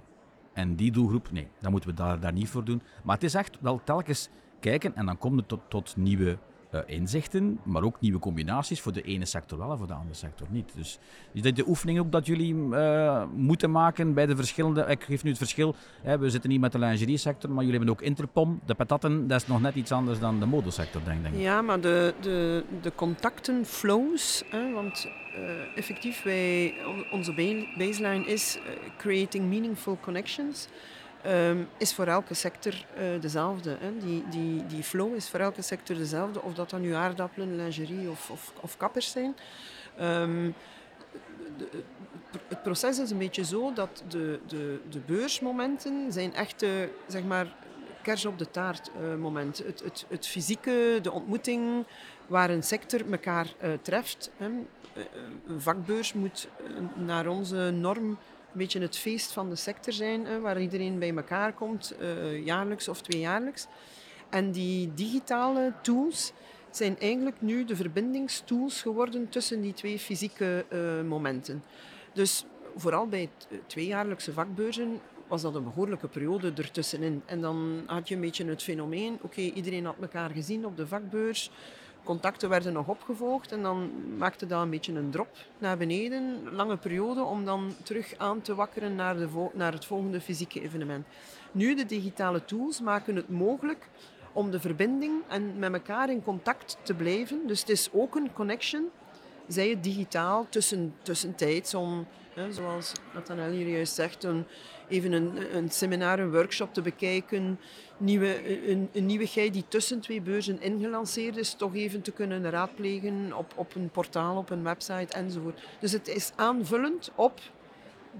En 0.53 0.75
die 0.75 0.91
doelgroep, 0.91 1.31
nee, 1.31 1.47
dan 1.59 1.71
moeten 1.71 1.89
we 1.89 1.95
daar, 1.95 2.19
daar 2.19 2.33
niet 2.33 2.49
voor 2.49 2.63
doen. 2.63 2.81
Maar 3.03 3.15
het 3.15 3.23
is 3.23 3.33
echt 3.33 3.57
wel 3.61 3.81
telkens 3.83 4.29
kijken 4.59 4.95
en 4.95 5.05
dan 5.05 5.17
komt 5.17 5.35
het 5.35 5.47
tot, 5.47 5.61
tot 5.67 5.95
nieuwe 5.97 6.37
uh, 6.73 6.79
inzichten, 6.85 7.59
maar 7.63 7.83
ook 7.83 7.99
nieuwe 7.99 8.19
combinaties 8.19 8.81
voor 8.81 8.93
de 8.93 9.01
ene 9.01 9.25
sector 9.25 9.57
wel 9.57 9.71
en 9.71 9.77
voor 9.77 9.87
de 9.87 9.93
andere 9.93 10.15
sector 10.15 10.47
niet. 10.49 10.71
Dus 10.75 10.99
is 11.31 11.41
dat 11.41 11.55
de 11.55 11.67
oefening 11.67 11.99
ook 11.99 12.11
dat 12.11 12.25
jullie 12.25 12.55
uh, 12.55 13.23
moeten 13.35 13.71
maken 13.71 14.13
bij 14.13 14.25
de 14.25 14.35
verschillende... 14.35 14.85
Ik 14.87 15.03
geef 15.03 15.23
nu 15.23 15.29
het 15.29 15.37
verschil, 15.37 15.75
hè, 16.01 16.17
we 16.17 16.29
zitten 16.29 16.49
niet 16.49 16.61
met 16.61 16.71
de 16.71 16.79
lingerie 16.79 17.17
sector, 17.17 17.49
maar 17.49 17.63
jullie 17.63 17.77
hebben 17.77 17.95
ook 17.95 18.01
Interpom. 18.01 18.59
De 18.65 18.73
patatten, 18.75 19.27
dat 19.27 19.41
is 19.41 19.47
nog 19.47 19.61
net 19.61 19.75
iets 19.75 19.91
anders 19.91 20.19
dan 20.19 20.39
de 20.39 20.45
modesector, 20.45 21.01
denk 21.03 21.25
ik. 21.25 21.41
Ja, 21.41 21.61
maar 21.61 21.81
de, 21.81 22.13
de, 22.21 22.63
de 22.81 22.91
contacten, 22.95 23.65
flows, 23.65 24.43
hè, 24.49 24.71
want 24.71 25.07
uh, 25.37 25.77
effectief, 25.77 26.23
wij, 26.23 26.73
onze 27.11 27.33
baseline 27.77 28.25
is 28.25 28.59
creating 28.97 29.49
meaningful 29.49 29.97
connections. 30.01 30.67
Um, 31.27 31.67
is 31.77 31.93
voor 31.93 32.07
elke 32.07 32.33
sector 32.33 32.73
uh, 32.73 33.21
dezelfde. 33.21 33.77
Hè. 33.79 33.97
Die, 33.97 34.23
die, 34.29 34.65
die 34.65 34.83
flow 34.83 35.15
is 35.15 35.29
voor 35.29 35.39
elke 35.39 35.61
sector 35.61 35.95
dezelfde, 35.95 36.41
of 36.41 36.53
dat 36.53 36.69
dan 36.69 36.81
nu 36.81 36.93
aardappelen, 36.93 37.55
lingerie 37.55 38.09
of, 38.09 38.29
of, 38.29 38.53
of 38.61 38.77
kappers 38.77 39.11
zijn. 39.11 39.35
De, 39.97 41.83
het 42.47 42.63
proces 42.63 42.99
is 42.99 43.11
een 43.11 43.17
beetje 43.17 43.43
zo 43.43 43.73
dat 43.73 44.03
de, 44.07 44.39
de, 44.47 44.79
de 44.89 44.99
beursmomenten 44.99 46.11
zijn 46.11 46.33
echt, 46.33 46.65
zeg 47.07 47.23
maar, 47.23 47.55
kers 48.01 48.25
op 48.25 48.37
de 48.37 48.51
taart 48.51 48.91
uh, 49.01 49.15
moment. 49.15 49.57
Het, 49.57 49.83
het, 49.83 50.05
het 50.09 50.27
fysieke, 50.27 50.99
de 51.01 51.11
ontmoeting 51.11 51.85
waar 52.27 52.49
een 52.49 52.63
sector 52.63 53.11
elkaar 53.11 53.53
uh, 53.63 53.69
treft. 53.81 54.31
Hè. 54.37 54.45
Een 55.47 55.61
vakbeurs 55.61 56.13
moet 56.13 56.47
naar 56.95 57.27
onze 57.27 57.71
norm 57.71 58.17
een 58.53 58.59
beetje 58.59 58.79
het 58.79 58.97
feest 58.97 59.31
van 59.31 59.49
de 59.49 59.55
sector 59.55 59.93
zijn, 59.93 60.41
waar 60.41 60.61
iedereen 60.61 60.99
bij 60.99 61.15
elkaar 61.15 61.53
komt, 61.53 61.95
uh, 62.01 62.45
jaarlijks 62.45 62.87
of 62.87 63.01
tweejaarlijks. 63.01 63.67
En 64.29 64.51
die 64.51 64.93
digitale 64.93 65.73
tools 65.81 66.33
zijn 66.71 66.99
eigenlijk 66.99 67.41
nu 67.41 67.65
de 67.65 67.75
verbindingstools 67.75 68.81
geworden 68.81 69.29
tussen 69.29 69.61
die 69.61 69.73
twee 69.73 69.99
fysieke 69.99 70.65
uh, 70.69 71.01
momenten. 71.09 71.63
Dus 72.13 72.45
vooral 72.75 73.07
bij 73.07 73.29
tweejaarlijkse 73.67 74.33
vakbeurzen 74.33 74.99
was 75.27 75.41
dat 75.41 75.55
een 75.55 75.63
behoorlijke 75.63 76.07
periode 76.07 76.53
ertussenin. 76.55 77.21
En 77.25 77.41
dan 77.41 77.83
had 77.85 78.07
je 78.07 78.15
een 78.15 78.21
beetje 78.21 78.45
het 78.45 78.63
fenomeen, 78.63 79.17
oké, 79.21 79.41
iedereen 79.41 79.85
had 79.85 79.95
elkaar 80.01 80.29
gezien 80.29 80.65
op 80.65 80.77
de 80.77 80.87
vakbeurs, 80.87 81.51
contacten 82.03 82.49
werden 82.49 82.73
nog 82.73 82.87
opgevolgd 82.87 83.51
en 83.51 83.61
dan 83.61 83.91
maakte 84.17 84.45
dat 84.45 84.61
een 84.61 84.69
beetje 84.69 84.93
een 84.93 85.09
drop 85.09 85.37
naar 85.57 85.77
beneden, 85.77 86.53
lange 86.53 86.77
periode, 86.77 87.23
om 87.23 87.45
dan 87.45 87.73
terug 87.83 88.13
aan 88.17 88.41
te 88.41 88.55
wakkeren 88.55 88.95
naar, 88.95 89.17
de 89.17 89.49
naar 89.53 89.73
het 89.73 89.85
volgende 89.85 90.21
fysieke 90.21 90.61
evenement. 90.61 91.05
Nu, 91.51 91.75
de 91.75 91.85
digitale 91.85 92.45
tools 92.45 92.81
maken 92.81 93.15
het 93.15 93.29
mogelijk 93.29 93.89
om 94.33 94.51
de 94.51 94.59
verbinding 94.59 95.13
en 95.27 95.59
met 95.59 95.73
elkaar 95.73 96.09
in 96.09 96.23
contact 96.23 96.77
te 96.81 96.93
blijven. 96.93 97.47
Dus 97.47 97.59
het 97.59 97.69
is 97.69 97.89
ook 97.91 98.15
een 98.15 98.33
connection, 98.33 98.89
zij 99.47 99.69
het 99.69 99.83
digitaal, 99.83 100.45
tussen, 100.49 100.95
tussentijds, 101.01 101.73
om, 101.73 102.07
zoals 102.49 102.91
Nathanael 103.13 103.51
hier 103.51 103.67
juist 103.67 103.93
zegt, 103.93 104.27
even 104.87 105.11
een, 105.11 105.55
een 105.55 105.69
seminar, 105.69 106.19
een 106.19 106.31
workshop 106.31 106.73
te 106.73 106.81
bekijken, 106.81 107.59
nieuwe, 107.97 108.69
een, 108.69 108.89
een 108.93 109.05
nieuwigheid 109.05 109.53
die 109.53 109.65
tussen 109.67 109.99
twee 109.99 110.21
beurzen 110.21 110.61
ingelanceerd 110.61 111.37
is, 111.37 111.53
toch 111.53 111.75
even 111.75 112.01
te 112.01 112.11
kunnen 112.11 112.49
raadplegen 112.49 113.33
op, 113.37 113.53
op 113.55 113.75
een 113.75 113.89
portaal, 113.89 114.37
op 114.37 114.49
een 114.49 114.63
website 114.63 115.13
enzovoort. 115.13 115.61
Dus 115.79 115.91
het 115.91 116.07
is 116.07 116.31
aanvullend 116.35 117.11
op 117.15 117.39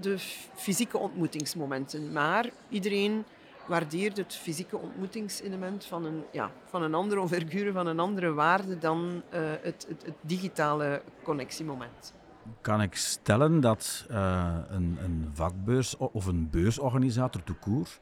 de 0.00 0.18
fysieke 0.54 0.98
ontmoetingsmomenten. 0.98 2.12
Maar 2.12 2.50
iedereen 2.68 3.24
waardeert 3.66 4.16
het 4.16 4.34
fysieke 4.34 4.78
ontmoetingselement 4.78 5.84
van 5.84 6.04
een, 6.04 6.24
ja, 6.30 6.50
van 6.64 6.82
een 6.82 6.94
andere 6.94 7.20
envergure, 7.20 7.72
van 7.72 7.86
een 7.86 7.98
andere 7.98 8.32
waarde 8.32 8.78
dan 8.78 9.22
het, 9.30 9.86
het, 9.88 10.02
het 10.04 10.14
digitale 10.20 11.02
connectiemoment 11.22 12.14
kan 12.60 12.82
ik 12.82 12.94
stellen 12.94 13.60
dat 13.60 14.06
uh, 14.10 14.56
een, 14.68 14.98
een, 15.02 15.30
vakbeurs 15.32 15.96
of 15.96 16.26
een 16.26 16.50
beursorganisator 16.50 17.40
de 17.44 17.52
koer 17.52 17.98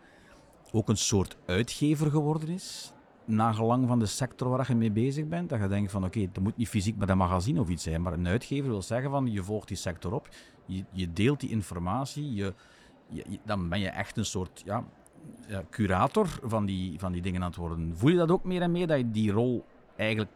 ook 0.73 0.89
een 0.89 0.97
soort 0.97 1.37
uitgever 1.47 2.11
geworden 2.11 2.49
is, 2.49 2.93
nagelang 3.25 3.89
van 3.89 3.99
de 3.99 4.07
sector 4.07 4.49
waar 4.49 4.69
je 4.69 4.75
mee 4.75 4.91
bezig 4.91 5.29
bent. 5.29 5.49
Dat 5.49 5.61
je 5.61 5.69
denkt 5.69 5.91
van 5.91 6.05
oké, 6.05 6.29
dat 6.33 6.43
moet 6.43 6.57
niet 6.57 6.69
fysiek 6.69 6.97
met 6.97 7.09
een 7.09 7.17
magazine 7.17 7.61
of 7.61 7.69
iets 7.69 7.83
zijn, 7.83 8.03
maar 8.03 8.13
een 8.13 8.29
uitgever 8.29 8.71
wil 8.71 8.83
zeggen 8.83 9.11
van 9.11 9.33
je 9.33 9.43
volgt 9.43 9.69
die 9.69 9.77
sector 9.77 10.13
op, 10.13 10.29
je, 10.67 10.85
je 10.91 11.13
deelt 11.13 11.41
die 11.41 11.51
informatie, 11.51 12.35
je, 12.35 12.55
dan 13.45 13.69
ben 13.69 13.81
je 13.81 13.89
echt 13.89 14.17
een 14.17 14.25
soort 14.25 14.63
ja, 14.65 14.85
curator 15.71 16.27
van 16.43 16.67
die, 16.67 16.99
van 16.99 17.13
die 17.13 17.23
dingen 17.23 17.43
aan 17.43 17.49
het 17.49 17.57
worden. 17.57 17.97
Voel 17.97 18.11
je 18.11 18.17
dat 18.17 18.31
ook 18.31 18.45
meer 18.45 18.63
en 18.63 18.73
meer, 18.73 18.87
dat 18.87 18.99
je 18.99 19.11
die 19.11 19.33
rol 19.33 19.65
eigenlijk 19.97 20.31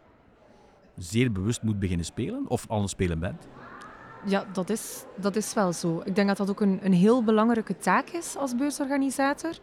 zeer 0.96 1.32
bewust 1.32 1.62
moet 1.62 1.78
beginnen 1.78 2.06
spelen, 2.06 2.48
of 2.48 2.68
al 2.68 2.82
een 2.82 2.88
spelen 2.88 3.18
bent? 3.18 3.48
Ja, 4.24 4.44
dat 4.52 4.70
is, 4.70 5.04
dat 5.16 5.36
is 5.36 5.54
wel 5.54 5.72
zo. 5.72 6.02
Ik 6.04 6.14
denk 6.14 6.28
dat 6.28 6.36
dat 6.36 6.50
ook 6.50 6.60
een, 6.60 6.78
een 6.82 6.92
heel 6.92 7.24
belangrijke 7.24 7.76
taak 7.76 8.08
is 8.08 8.36
als 8.36 8.56
beursorganisator. 8.56 9.58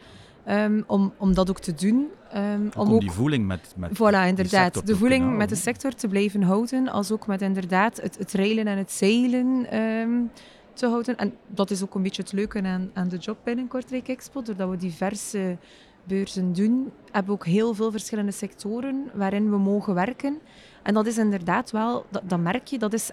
Um, 0.50 0.84
om, 0.88 1.14
om 1.18 1.34
dat 1.34 1.50
ook 1.50 1.60
te 1.60 1.74
doen. 1.74 2.10
Um, 2.36 2.70
om, 2.76 2.88
om 2.88 2.94
ook, 2.94 3.00
die 3.00 3.12
voeling 3.12 3.48
met, 3.48 3.74
met 3.78 3.92
Voilà, 3.94 4.28
inderdaad. 4.28 4.88
De 4.88 4.96
voeling 4.96 5.38
met 5.38 5.50
de 5.50 5.56
sector 5.56 5.94
te 5.94 6.08
blijven 6.08 6.42
houden. 6.42 6.90
Als 6.90 7.12
ook 7.12 7.28
met 7.28 7.42
inderdaad 7.42 8.02
het, 8.02 8.18
het 8.18 8.32
reilen 8.32 8.68
en 8.68 8.78
het 8.78 8.92
zeilen 8.92 9.80
um, 9.80 10.32
te 10.74 10.88
houden. 10.88 11.18
En 11.18 11.34
dat 11.48 11.72
is 11.72 11.84
ook 11.84 11.96
een 11.96 12.04
beetje 12.04 12.22
het 12.22 12.32
leuke 12.32 12.62
aan, 12.62 12.92
aan 12.94 13.08
de 13.08 13.18
job 13.18 13.38
bij 13.44 13.58
een 13.58 13.68
Kortrijk 13.68 14.08
Expo. 14.08 14.42
Doordat 14.42 14.70
we 14.70 14.78
diverse 14.78 15.58
beurzen 16.04 16.54
doen, 16.54 16.92
hebben 17.12 17.34
we 17.34 17.40
ook 17.40 17.46
heel 17.46 17.74
veel 17.74 17.92
verschillende 17.92 18.32
sectoren 18.32 19.12
waarin 19.14 19.50
we 19.50 19.58
mogen 19.58 19.94
werken. 19.94 20.38
En 20.84 20.94
dat 20.94 21.06
is 21.06 21.18
inderdaad 21.18 21.72
wel, 21.72 22.06
dat, 22.10 22.22
dat 22.26 22.40
merk 22.40 22.68
je, 22.68 22.78
dat 22.78 22.94
is 22.94 23.12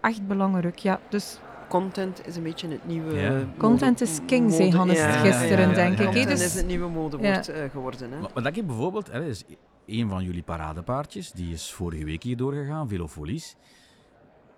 echt 0.00 0.26
belangrijk. 0.26 0.78
Ja, 0.78 1.00
dus 1.08 1.40
content 1.68 2.26
is 2.26 2.36
een 2.36 2.42
beetje 2.42 2.68
het 2.68 2.86
nieuwe... 2.86 3.14
Ja. 3.14 3.44
Content 3.56 4.00
is 4.00 4.18
king, 4.26 4.52
zei 4.52 4.74
Hannes 4.74 4.98
ja, 4.98 5.10
gisteren, 5.10 5.68
ja, 5.68 5.74
denk 5.74 5.98
ik. 5.98 6.04
Content 6.04 6.28
dus... 6.28 6.44
is 6.44 6.54
het 6.54 6.66
nieuwe 6.66 6.88
modewoord 6.88 7.48
uh, 7.48 7.56
geworden. 7.70 8.12
Hè? 8.12 8.20
Maar, 8.20 8.30
maar 8.34 8.42
dat 8.42 8.56
ik 8.56 8.66
bijvoorbeeld, 8.66 9.12
hè, 9.12 9.26
is 9.26 9.44
een 9.86 10.08
van 10.08 10.24
jullie 10.24 10.42
paradepaardjes, 10.42 11.32
die 11.32 11.52
is 11.52 11.72
vorige 11.72 12.04
week 12.04 12.22
hier 12.22 12.36
doorgegaan, 12.36 12.88
Velofolies. 12.88 13.56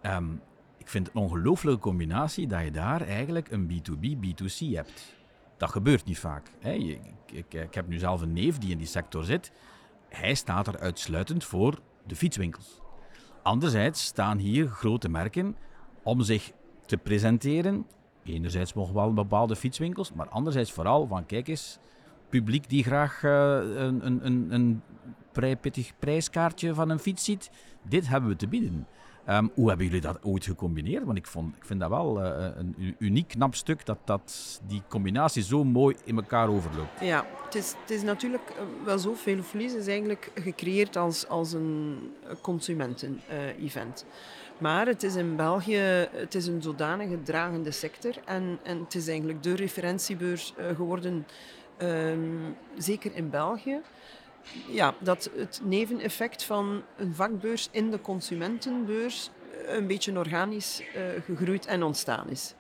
Um, 0.03 0.41
ik 0.79 0.89
vind 0.89 1.07
het 1.07 1.17
een 1.17 1.23
ongelooflijke 1.23 1.81
combinatie 1.81 2.47
dat 2.47 2.63
je 2.63 2.71
daar 2.71 3.01
eigenlijk 3.01 3.51
een 3.51 3.71
B2B, 3.71 4.27
B2C 4.27 4.75
hebt. 4.75 5.15
Dat 5.57 5.71
gebeurt 5.71 6.05
niet 6.05 6.19
vaak. 6.19 6.51
Hè. 6.61 6.73
Ik, 6.73 7.01
ik, 7.33 7.55
ik 7.55 7.75
heb 7.75 7.89
nu 7.89 7.99
zelf 7.99 8.21
een 8.21 8.33
neef 8.33 8.59
die 8.59 8.71
in 8.71 8.79
die 8.79 8.87
sector 8.87 9.25
zit. 9.25 9.53
Hij 10.09 10.35
staat 10.35 10.67
er 10.67 10.79
uitsluitend 10.79 11.45
voor 11.45 11.79
de 12.07 12.17
fietswinkels. 12.17 12.81
Anderzijds 13.43 14.05
staan 14.05 14.39
hier 14.39 14.69
grote 14.69 15.09
merken 15.09 15.57
om 16.03 16.21
zich 16.21 16.53
te 16.87 16.97
presenteren. 16.97 17.87
Enerzijds 18.25 18.75
nog 18.75 18.93
wel 18.93 19.13
bepaalde 19.13 19.57
fietswinkels, 19.57 20.13
maar 20.13 20.29
anderzijds 20.29 20.73
vooral 20.73 21.07
van 21.07 21.27
kijk 21.27 21.49
eens, 21.49 21.79
publiek 22.29 22.69
die 22.69 22.85
graag 22.85 23.23
uh, 23.23 23.33
een, 23.75 24.27
een, 24.27 24.53
een, 24.53 24.83
prijskaartje 25.99 26.75
van 26.75 26.91
een 26.91 26.99
fiets 26.99 27.25
ziet. 27.25 27.51
Dit 27.83 28.09
hebben 28.09 28.31
we 28.31 28.37
te 28.37 28.49
bieden. 28.49 28.87
Um, 29.29 29.51
hoe 29.55 29.69
hebben 29.69 29.87
jullie 29.87 30.01
dat 30.01 30.19
ooit 30.23 30.45
gecombineerd? 30.45 31.05
Want 31.05 31.19
ik, 31.19 31.27
vond, 31.27 31.57
ik 31.57 31.65
vind 31.65 31.81
dat 31.81 31.89
wel 31.89 32.25
uh, 32.25 32.47
een 32.57 32.97
uniek 32.99 33.29
knap 33.29 33.55
stuk 33.55 33.87
dat, 33.87 33.99
dat 34.05 34.61
die 34.67 34.83
combinatie 34.89 35.43
zo 35.43 35.65
mooi 35.65 35.97
in 36.05 36.17
elkaar 36.17 36.49
overloopt. 36.49 37.01
Ja, 37.01 37.27
het 37.45 37.55
is, 37.55 37.75
het 37.81 37.91
is 37.91 38.03
natuurlijk 38.03 38.51
uh, 38.51 38.85
wel 38.85 38.99
zo. 38.99 39.15
Veloflies 39.15 39.75
is 39.75 39.87
eigenlijk 39.87 40.31
gecreëerd 40.35 40.97
als, 40.97 41.29
als 41.29 41.53
een 41.53 41.99
consumenten-event. 42.41 44.05
maar 44.59 44.87
het 44.87 45.03
is 45.03 45.15
in 45.15 45.37
België 45.37 46.09
het 46.11 46.35
is 46.35 46.47
een 46.47 46.63
zodanige 46.63 47.23
dragende 47.23 47.71
sector 47.71 48.15
en, 48.25 48.59
en 48.63 48.79
het 48.79 48.95
is 48.95 49.09
eigenlijk 49.09 49.43
de 49.43 49.55
referentiebeurs 49.55 50.55
geworden, 50.77 51.27
um, 51.79 52.57
zeker 52.77 53.15
in 53.15 53.31
België 53.31 53.81
ja, 54.69 54.95
dat 54.99 55.31
het 55.37 55.61
neveneffect 55.65 56.45
van 56.45 56.83
een 56.97 57.15
vakbeurs 57.15 57.69
in 57.71 57.91
de 57.91 58.01
consumentenbeurs 58.01 59.31
een 59.67 59.87
beetje 59.87 60.19
organisch 60.19 60.81
uh, 60.81 61.03
gegroeid 61.25 61.67
en 61.67 61.83
ontstaan 61.83 62.29
is. 62.29 62.55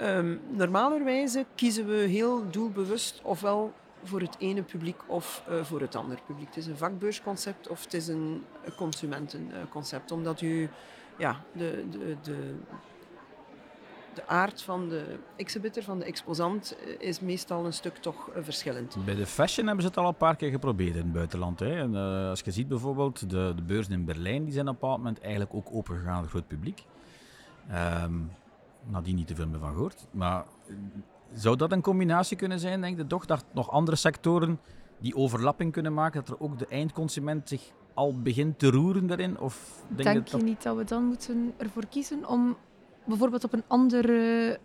Um, 0.00 0.40
normalerwijze 0.50 1.46
kiezen 1.54 1.86
we 1.86 1.96
heel 1.96 2.50
doelbewust 2.50 3.20
ofwel 3.22 3.72
voor 4.02 4.20
het 4.20 4.36
ene 4.38 4.62
publiek 4.62 5.00
of 5.06 5.42
uh, 5.50 5.64
voor 5.64 5.80
het 5.80 5.94
andere 5.94 6.20
publiek. 6.26 6.46
Het 6.46 6.56
is 6.56 6.66
een 6.66 6.76
vakbeursconcept 6.76 7.68
of 7.68 7.84
het 7.84 7.94
is 7.94 8.08
een 8.08 8.44
consumentenconcept, 8.76 10.10
omdat 10.10 10.40
u 10.40 10.68
ja, 11.18 11.44
de, 11.52 11.84
de, 11.90 12.16
de, 12.22 12.54
de 14.18 14.26
aard 14.26 14.62
van 14.62 14.88
de 14.88 15.18
exhibitor, 15.36 15.82
van 15.82 15.98
de 15.98 16.04
exposant, 16.04 16.76
eh, 16.76 17.08
is 17.08 17.20
meestal 17.20 17.64
een 17.64 17.72
stuk 17.72 17.96
toch 17.96 18.28
eh, 18.28 18.42
verschillend. 18.42 18.96
Bij 19.04 19.14
de 19.14 19.26
fashion 19.26 19.66
hebben 19.66 19.84
ze 19.84 19.88
het 19.88 19.98
al 19.98 20.08
een 20.08 20.16
paar 20.16 20.36
keer 20.36 20.50
geprobeerd 20.50 20.94
in 20.94 21.02
het 21.02 21.12
buitenland. 21.12 21.60
Hè. 21.60 21.78
En, 21.78 21.92
uh, 21.92 22.28
als 22.28 22.40
je 22.40 22.50
ziet 22.50 22.68
bijvoorbeeld, 22.68 23.30
de, 23.30 23.52
de 23.56 23.62
beurzen 23.62 23.92
in 23.92 24.04
Berlijn 24.04 24.44
die 24.44 24.52
zijn 24.52 24.68
op 24.68 24.74
een 24.74 24.78
bepaald 24.80 24.98
moment 24.98 25.20
eigenlijk 25.20 25.54
ook 25.54 25.68
opengegaan 25.72 26.14
voor 26.14 26.22
het 26.22 26.30
groot 26.30 26.46
publiek. 26.46 26.84
Um, 28.02 28.30
nadien 28.86 29.14
niet 29.14 29.26
te 29.26 29.34
veel 29.34 29.46
meer 29.46 29.58
van 29.58 29.72
gehoord. 29.72 30.06
Maar 30.10 30.44
zou 31.34 31.56
dat 31.56 31.72
een 31.72 31.82
combinatie 31.82 32.36
kunnen 32.36 32.60
zijn, 32.60 32.80
denk 32.80 32.96
je 32.96 33.06
toch, 33.06 33.26
dat 33.26 33.44
nog 33.52 33.70
andere 33.70 33.96
sectoren 33.96 34.60
die 34.98 35.16
overlapping 35.16 35.72
kunnen 35.72 35.94
maken, 35.94 36.24
dat 36.24 36.28
er 36.28 36.44
ook 36.44 36.58
de 36.58 36.66
eindconsument 36.66 37.48
zich 37.48 37.72
al 37.94 38.20
begint 38.22 38.58
te 38.58 38.70
roeren 38.70 39.06
daarin? 39.06 39.38
Of 39.40 39.82
denk, 39.88 40.12
denk 40.12 40.28
je 40.28 40.36
niet 40.36 40.62
dat 40.62 40.76
we 40.76 40.84
dan 40.84 41.04
moeten 41.04 41.54
ervoor 41.56 41.86
kiezen 41.86 42.28
om 42.28 42.56
bijvoorbeeld 43.08 43.44
op 43.44 43.52
een 43.52 43.64
andere 43.66 44.58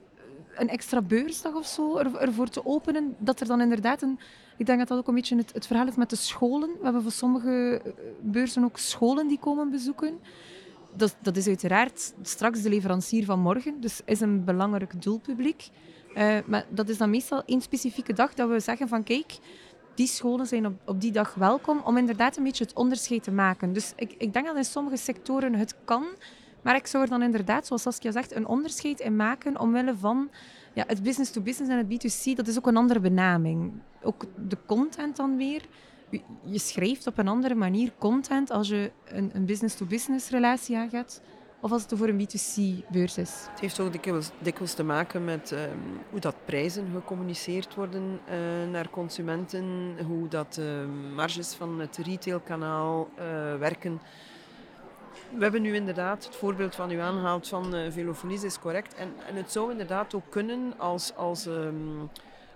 een 0.56 0.70
extra 0.70 1.02
beursdag 1.02 1.54
of 1.54 1.68
zo 1.68 1.98
er, 1.98 2.16
ervoor 2.16 2.50
te 2.50 2.66
openen, 2.66 3.16
dat 3.18 3.40
er 3.40 3.48
dan 3.48 3.62
inderdaad 3.62 4.02
een... 4.02 4.20
Ik 4.58 4.66
denk 4.66 4.80
dat 4.80 4.88
dat 4.88 4.98
ook 4.98 5.08
een 5.08 5.16
beetje 5.16 5.36
het, 5.36 5.54
het 5.54 5.68
verhaal 5.68 5.88
is 5.88 5.96
met 5.96 6.10
de 6.10 6.16
scholen. 6.16 6.70
We 6.70 6.84
hebben 6.84 7.02
voor 7.02 7.12
sommige 7.12 7.82
eh, 7.84 7.92
beurzen 8.22 8.64
ook 8.64 8.78
scholen 8.78 9.28
die 9.28 9.40
komen 9.40 9.70
bezoeken. 9.70 10.20
Dat, 10.96 11.16
dat 11.22 11.38
is 11.38 11.48
uiteraard 11.48 12.14
straks 12.22 12.62
de 12.62 12.70
leverancier 12.70 13.26
van 13.26 13.40
morgen, 13.40 13.82
dus 13.82 14.02
is 14.06 14.20
een 14.20 14.44
belangrijk 14.44 15.02
doelpubliek. 15.02 15.70
Uh, 16.18 16.38
maar 16.46 16.66
dat 16.70 16.90
is 16.90 16.98
dan 16.98 17.10
meestal 17.10 17.44
één 17.46 17.62
specifieke 17.62 18.14
dag 18.14 18.34
dat 18.34 18.50
we 18.50 18.60
zeggen 18.60 18.88
van 18.88 19.04
kijk, 19.04 19.38
die 19.96 20.08
scholen 20.08 20.46
zijn 20.46 20.66
op, 20.66 20.74
op 20.86 21.02
die 21.02 21.12
dag 21.12 21.34
welkom 21.34 21.82
om 21.86 21.98
inderdaad 21.98 22.38
een 22.38 22.44
beetje 22.44 22.64
het 22.64 22.74
onderscheid 22.74 23.24
te 23.24 23.32
maken. 23.32 23.74
Dus 23.74 23.94
ik, 23.96 24.16
ik 24.18 24.34
denk 24.34 24.46
dat 24.46 24.56
in 24.56 24.66
sommige 24.66 24.98
sectoren 24.98 25.54
het 25.54 25.76
kan, 25.86 26.06
maar 26.64 26.76
ik 26.76 26.88
zou 26.88 27.04
er 27.04 27.10
dan 27.10 27.22
inderdaad, 27.22 27.68
zoals 27.68 27.82
Saskia 27.82 28.12
zegt, 28.12 28.36
een 28.36 28.48
onderscheid 28.48 29.00
in 29.00 29.16
maken 29.16 29.60
omwille 29.60 29.96
van 29.96 30.30
ja, 30.74 30.84
het 30.88 31.04
business-to-business 31.04 31.72
en 31.72 31.78
het 31.78 31.88
B2C, 31.88 32.36
dat 32.36 32.48
is 32.48 32.58
ook 32.58 32.68
een 32.68 32.78
andere 32.78 33.00
benaming. 33.00 33.72
Ook 34.02 34.26
de 34.48 34.58
content 34.66 35.16
dan 35.16 35.38
weer. 35.38 35.62
Je 36.46 36.60
schrijft 36.60 37.08
op 37.08 37.18
een 37.18 37.28
andere 37.28 37.56
manier 37.56 37.92
content 37.98 38.52
als 38.52 38.68
je 38.68 38.92
een, 39.06 39.30
een 39.34 39.46
business-to-business 39.46 40.30
relatie 40.30 40.78
aangaat 40.78 41.22
of 41.64 41.72
als 41.72 41.82
het 41.82 41.94
voor 41.96 42.08
een 42.08 42.20
B2C-beurs 42.20 43.18
is. 43.18 43.46
Het 43.50 43.60
heeft 43.60 43.80
ook 43.80 43.92
dikwijls, 43.92 44.30
dikwijls 44.40 44.74
te 44.74 44.84
maken 44.84 45.26
met 45.26 45.52
um, 45.52 45.60
hoe 46.10 46.20
dat 46.20 46.36
prijzen 46.46 46.88
gecommuniceerd 46.94 47.76
worden 47.76 48.20
uh, 48.30 48.72
naar 48.72 48.90
consumenten, 48.90 49.96
hoe 50.08 50.28
dat 50.28 50.58
uh, 50.60 50.66
marges 51.16 51.54
van 51.54 51.80
het 51.80 51.98
retailkanaal 51.98 53.10
uh, 53.20 53.24
werken 53.56 54.02
we 55.38 55.44
hebben 55.44 55.62
nu 55.62 55.76
inderdaad 55.76 56.26
het 56.26 56.36
voorbeeld 56.36 56.76
van 56.76 56.92
u 56.92 57.00
aangehaald 57.00 57.48
van 57.48 57.76
uh, 57.76 57.92
Velofolis 57.92 58.44
is 58.44 58.60
correct. 58.60 58.94
En, 58.94 59.14
en 59.28 59.36
het 59.36 59.52
zou 59.52 59.72
inderdaad 59.72 60.14
ook 60.14 60.30
kunnen 60.30 60.74
als, 60.78 61.16
als, 61.16 61.46
um, 61.46 62.10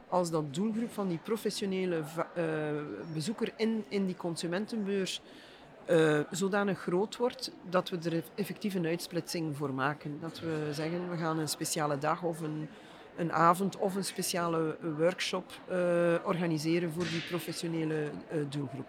als 0.07 0.31
dat 0.31 0.53
doelgroep 0.53 0.91
van 0.91 1.07
die 1.07 1.19
professionele 1.23 1.97
uh, 2.37 2.43
bezoeker 3.13 3.51
in, 3.55 3.85
in 3.87 4.05
die 4.05 4.15
consumentenbeurs 4.15 5.21
uh, 5.89 6.19
zodanig 6.31 6.79
groot 6.79 7.17
wordt 7.17 7.51
dat 7.69 7.89
we 7.89 7.97
er 8.09 8.23
effectief 8.35 8.73
een 8.73 8.85
uitsplitsing 8.85 9.57
voor 9.57 9.73
maken. 9.73 10.17
Dat 10.21 10.39
we 10.39 10.69
zeggen 10.71 11.09
we 11.09 11.17
gaan 11.17 11.39
een 11.39 11.49
speciale 11.49 11.97
dag 11.97 12.23
of 12.23 12.39
een, 12.39 12.67
een 13.15 13.33
avond 13.33 13.77
of 13.77 13.95
een 13.95 14.05
speciale 14.05 14.77
workshop 14.97 15.51
organiseren 16.23 16.91
voor 16.91 17.03
die 17.03 17.21
professionele 17.29 18.09
doelgroep. 18.49 18.87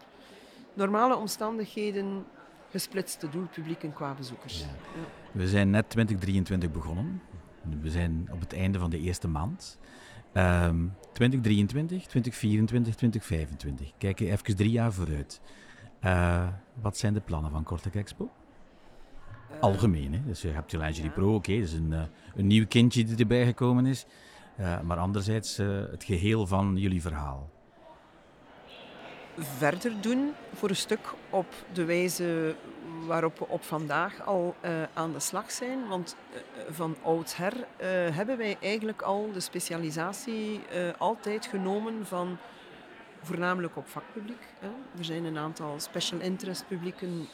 Normale 0.74 1.16
omstandigheden 1.16 2.24
gesplitste 2.70 3.28
doelpublieken 3.28 3.92
qua 3.92 4.14
bezoekers. 4.14 4.60
Ja. 4.60 4.66
We 5.32 5.48
zijn 5.48 5.70
net 5.70 5.90
2023 5.90 6.70
begonnen. 6.70 7.22
We 7.80 7.90
zijn 7.90 8.28
op 8.32 8.40
het 8.40 8.52
einde 8.52 8.78
van 8.78 8.90
de 8.90 8.98
eerste 8.98 9.28
maand. 9.28 9.78
Um, 10.34 10.94
2023, 11.12 12.06
2024, 12.06 12.94
2025. 12.94 13.92
Kijken 13.98 14.30
even 14.30 14.56
drie 14.56 14.70
jaar 14.70 14.92
vooruit. 14.92 15.40
Uh, 16.04 16.48
wat 16.80 16.96
zijn 16.96 17.14
de 17.14 17.20
plannen 17.20 17.50
van 17.50 17.62
Kortek 17.64 17.94
Expo? 17.94 18.30
Uh, 19.52 19.60
Algemeen, 19.60 20.12
hè? 20.12 20.20
Dus 20.26 20.42
je 20.42 20.48
hebt 20.48 20.70
je 20.70 20.78
Lingerie 20.78 21.04
ja. 21.04 21.10
Pro, 21.10 21.26
oké, 21.26 21.36
okay, 21.36 21.58
dat 21.60 21.68
is 21.68 21.74
een, 21.74 21.92
uh, 21.92 22.02
een 22.36 22.46
nieuw 22.46 22.66
kindje 22.66 23.04
die 23.04 23.16
erbij 23.16 23.44
gekomen 23.44 23.86
is. 23.86 24.06
Maar 24.82 24.96
anderzijds 24.96 25.56
het 25.90 26.04
geheel 26.04 26.46
van 26.46 26.76
jullie 26.76 27.02
verhaal 27.02 27.50
verder 29.38 30.00
doen 30.00 30.34
voor 30.54 30.68
een 30.68 30.76
stuk 30.76 31.14
op 31.30 31.46
de 31.72 31.84
wijze 31.84 32.54
waarop 33.06 33.38
we 33.38 33.48
op 33.48 33.64
vandaag 33.64 34.26
al 34.26 34.54
uh, 34.64 34.70
aan 34.94 35.12
de 35.12 35.20
slag 35.20 35.50
zijn. 35.50 35.88
Want 35.88 36.16
uh, 36.32 36.40
van 36.70 36.96
oudsher 37.02 37.52
uh, 37.56 37.64
hebben 38.16 38.36
wij 38.36 38.56
eigenlijk 38.60 39.02
al 39.02 39.30
de 39.32 39.40
specialisatie 39.40 40.60
altijd 40.98 41.46
genomen 41.46 42.06
van 42.06 42.38
voornamelijk 43.22 43.76
op 43.76 43.88
vakpubliek. 43.88 44.42
Hè. 44.58 44.68
Er 44.98 45.04
zijn 45.04 45.24
een 45.24 45.38
aantal 45.38 45.80
special 45.80 46.20
interest 46.20 46.66
publieken, 46.68 47.28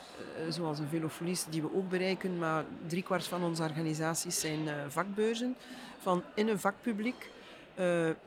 zoals 0.49 0.79
een 0.79 0.89
Velofolies, 0.89 1.45
die 1.51 1.63
we 1.63 1.75
ook 1.75 1.89
bereiken, 1.89 2.39
maar 2.39 2.65
driekwart 2.87 3.27
van 3.27 3.45
onze 3.45 3.63
organisaties 3.63 4.41
zijn 4.41 4.69
vakbeurzen. 4.89 5.57
Van 5.99 6.23
in 6.35 6.49
een 6.49 6.59
vakpubliek, 6.59 7.31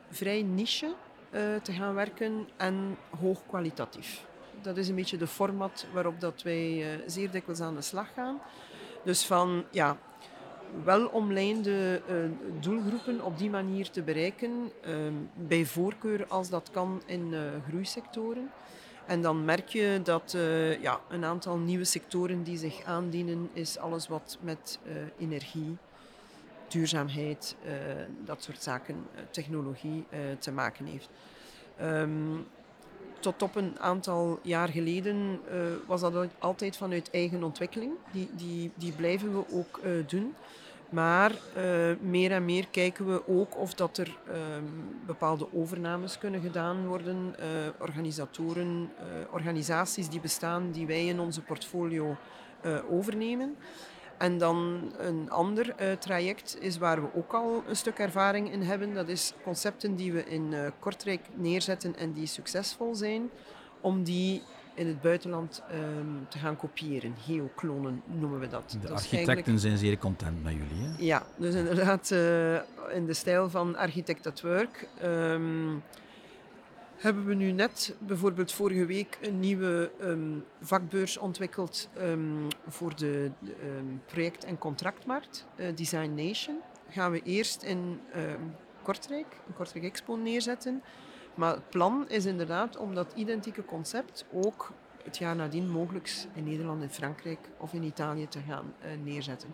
vrij 0.09 0.41
niche, 0.41 0.93
te 1.61 1.71
gaan 1.71 1.93
werken 1.93 2.47
en 2.57 2.97
hoogkwalitatief. 3.19 4.25
Dat 4.61 4.77
is 4.77 4.87
een 4.87 4.95
beetje 4.95 5.17
de 5.17 5.27
format 5.27 5.87
waarop 5.93 6.19
dat 6.19 6.41
wij 6.41 6.77
uh, 6.77 7.03
zeer 7.05 7.31
dikwijls 7.31 7.61
aan 7.61 7.75
de 7.75 7.81
slag 7.81 8.13
gaan. 8.13 8.39
Dus 9.03 9.25
van 9.25 9.63
ja, 9.71 9.97
wel 10.83 11.07
omlijnde 11.07 12.01
uh, 12.09 12.15
doelgroepen 12.59 13.23
op 13.23 13.37
die 13.37 13.49
manier 13.49 13.89
te 13.89 14.01
bereiken, 14.01 14.71
bij 15.33 15.65
voorkeur 15.65 16.27
als 16.27 16.49
dat 16.49 16.69
kan 16.71 17.01
in 17.05 17.33
groeisectoren. 17.67 18.51
En 19.05 19.21
dan 19.21 19.45
merk 19.45 19.67
je 19.67 19.99
dat 20.03 20.37
ja, 20.81 20.99
een 21.09 21.25
aantal 21.25 21.57
nieuwe 21.57 21.85
sectoren 21.85 22.43
die 22.43 22.57
zich 22.57 22.83
aandienen, 22.83 23.49
is 23.53 23.77
alles 23.77 24.07
wat 24.07 24.37
met 24.41 24.79
energie, 25.19 25.77
duurzaamheid, 26.67 27.55
uh, 27.65 27.71
dat 28.25 28.43
soort 28.43 28.63
zaken, 28.63 28.95
uh, 28.95 29.21
technologie 29.31 30.05
uh, 30.09 30.19
te 30.39 30.51
maken 30.51 30.85
heeft. 30.85 31.09
Um, 31.81 32.45
tot 33.19 33.41
op 33.41 33.55
een 33.55 33.79
aantal 33.79 34.39
jaar 34.41 34.67
geleden 34.67 35.39
was 35.85 36.01
dat 36.01 36.27
altijd 36.39 36.77
vanuit 36.77 37.09
eigen 37.09 37.43
ontwikkeling. 37.43 37.91
Die, 38.11 38.29
die, 38.35 38.71
die 38.75 38.91
blijven 38.91 39.33
we 39.33 39.43
ook 39.51 39.79
doen. 40.07 40.35
Maar 40.89 41.31
meer 42.01 42.31
en 42.31 42.45
meer 42.45 42.67
kijken 42.67 43.07
we 43.07 43.27
ook 43.27 43.57
of 43.57 43.73
dat 43.73 43.97
er 43.97 44.17
um, 44.29 44.99
bepaalde 45.05 45.47
overnames 45.53 46.17
kunnen 46.17 46.41
gedaan 46.41 46.87
worden. 46.87 47.35
organisatoren, 47.79 48.89
organisaties 49.31 50.09
die 50.09 50.19
bestaan, 50.19 50.71
die 50.71 50.87
wij 50.87 51.05
in 51.05 51.19
onze 51.19 51.41
portfolio 51.41 52.17
overnemen. 52.89 53.55
En 54.17 54.37
dan 54.37 54.91
een 54.97 55.29
ander 55.29 55.75
uh, 55.81 55.91
traject 55.91 56.57
is 56.59 56.77
waar 56.77 57.01
we 57.01 57.07
ook 57.15 57.33
al 57.33 57.63
een 57.67 57.75
stuk 57.75 57.97
ervaring 57.97 58.51
in 58.51 58.61
hebben. 58.61 58.93
Dat 58.93 59.07
is 59.07 59.33
concepten 59.43 59.95
die 59.95 60.13
we 60.13 60.25
in 60.25 60.51
uh, 60.51 60.67
Kortrijk 60.79 61.21
neerzetten 61.33 61.95
en 61.95 62.13
die 62.13 62.27
succesvol 62.27 62.95
zijn, 62.95 63.29
om 63.81 64.03
die 64.03 64.41
in 64.73 64.87
het 64.87 65.01
buitenland 65.01 65.63
um, 65.73 66.25
te 66.29 66.37
gaan 66.37 66.57
kopiëren. 66.57 67.15
Geoklonen 67.25 68.01
noemen 68.05 68.39
we 68.39 68.47
dat. 68.47 68.69
De 68.69 68.79
dat 68.79 68.91
architecten 68.91 69.27
eigenlijk... 69.27 69.59
zijn 69.59 69.77
zeer 69.77 69.97
content 69.97 70.43
met 70.43 70.53
jullie. 70.53 70.83
Hè? 70.83 70.93
Ja, 70.97 71.25
dus 71.37 71.55
inderdaad 71.55 72.11
uh, 72.11 72.55
in 72.93 73.05
de 73.05 73.13
stijl 73.13 73.49
van 73.49 73.75
Architect 73.75 74.27
at 74.27 74.41
Work. 74.41 74.89
Um, 75.03 75.83
hebben 76.97 77.25
we 77.25 77.33
nu 77.33 77.51
net 77.51 77.95
bijvoorbeeld 77.99 78.51
vorige 78.51 78.85
week 78.85 79.17
een 79.21 79.39
nieuwe 79.39 79.91
um, 80.01 80.45
vakbeurs 80.61 81.17
ontwikkeld 81.17 81.89
um, 81.97 82.47
voor 82.67 82.95
de, 82.95 83.31
um, 83.63 84.01
project- 84.05 84.43
en 84.43 84.57
contractmarkt, 84.57 85.45
uh, 85.55 85.75
Design 85.75 86.13
Nation. 86.15 86.57
Gaan 86.89 87.11
we 87.11 87.21
eerst 87.23 87.63
in 87.63 87.99
Kortrijk, 88.81 89.25
een 89.47 89.53
Kortrijk 89.53 89.85
Expo 89.85 90.15
neerzetten. 90.15 90.81
Maar 91.35 91.53
het 91.53 91.69
plan 91.69 92.09
is 92.09 92.25
inderdaad 92.25 92.77
om 92.77 92.95
dat 92.95 93.11
identieke 93.15 93.65
concept 93.65 94.25
ook 94.31 94.71
het 95.03 95.17
jaar 95.17 95.35
nadien 95.35 95.69
mogelijk 95.69 96.13
in 96.33 96.43
Nederland, 96.43 96.81
in 96.81 96.89
Frankrijk 96.89 97.39
of 97.57 97.73
in 97.73 97.83
Italië 97.83 98.27
te 98.27 98.39
gaan 98.47 98.73
uh, 98.79 99.03
neerzetten. 99.03 99.49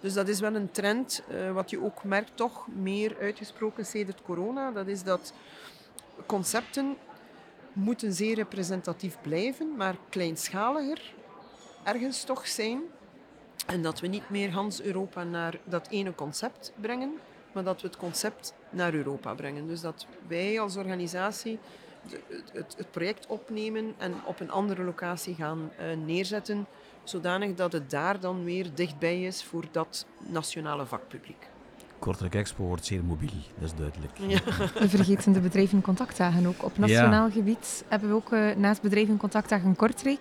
Dus 0.00 0.12
dat 0.12 0.28
is 0.28 0.40
wel 0.40 0.54
een 0.54 0.70
trend, 0.70 1.22
uh, 1.30 1.52
wat 1.52 1.70
je 1.70 1.82
ook 1.82 2.04
merkt, 2.04 2.30
toch 2.34 2.66
meer 2.68 3.16
uitgesproken 3.20 3.86
sedert 3.86 4.22
corona. 4.22 4.70
Dat 4.70 4.86
is 4.86 5.02
dat 5.02 5.32
concepten 6.26 6.96
moeten 7.72 8.12
zeer 8.12 8.34
representatief 8.34 9.16
blijven, 9.22 9.76
maar 9.76 9.96
kleinschaliger 10.08 11.14
ergens 11.84 12.24
toch 12.24 12.46
zijn. 12.46 12.80
En 13.66 13.82
dat 13.82 14.00
we 14.00 14.06
niet 14.06 14.30
meer 14.30 14.52
Hans 14.52 14.82
Europa 14.82 15.24
naar 15.24 15.58
dat 15.64 15.88
ene 15.88 16.14
concept 16.14 16.72
brengen, 16.80 17.12
maar 17.52 17.64
dat 17.64 17.80
we 17.80 17.86
het 17.86 17.96
concept 17.96 18.54
naar 18.70 18.94
Europa 18.94 19.34
brengen. 19.34 19.66
Dus 19.66 19.80
dat 19.80 20.06
wij 20.26 20.60
als 20.60 20.76
organisatie 20.76 21.58
het, 22.52 22.90
project 22.90 23.26
opnemen 23.26 23.94
en 23.98 24.14
op 24.24 24.40
een 24.40 24.50
andere 24.50 24.82
locatie 24.82 25.34
gaan 25.34 25.70
uh, 25.80 25.96
neerzetten, 26.04 26.66
zodanig 27.04 27.54
dat 27.54 27.72
het 27.72 27.90
daar 27.90 28.20
dan 28.20 28.44
weer 28.44 28.74
dichtbij 28.74 29.22
is 29.22 29.44
voor 29.44 29.64
dat 29.70 30.06
nationale 30.18 30.86
vakpubliek. 30.86 31.48
Kortrijk 31.98 32.34
Expo 32.34 32.64
wordt 32.64 32.84
zeer 32.84 33.04
mobiel, 33.04 33.30
dat 33.58 33.68
is 33.68 33.74
duidelijk. 33.74 34.12
Ja. 34.26 34.40
We 34.80 34.88
vergeten 34.88 35.32
de 35.32 35.40
bedrijven 35.40 35.80
contactdagen 35.80 36.46
ook. 36.46 36.64
Op 36.64 36.78
nationaal 36.78 37.30
gebied 37.30 37.84
hebben 37.88 38.08
we 38.08 38.14
ook 38.14 38.32
uh, 38.32 38.54
naast 38.56 38.82
bedrijven 38.82 39.16
contactdagen 39.16 39.76
Kortrijk 39.76 40.20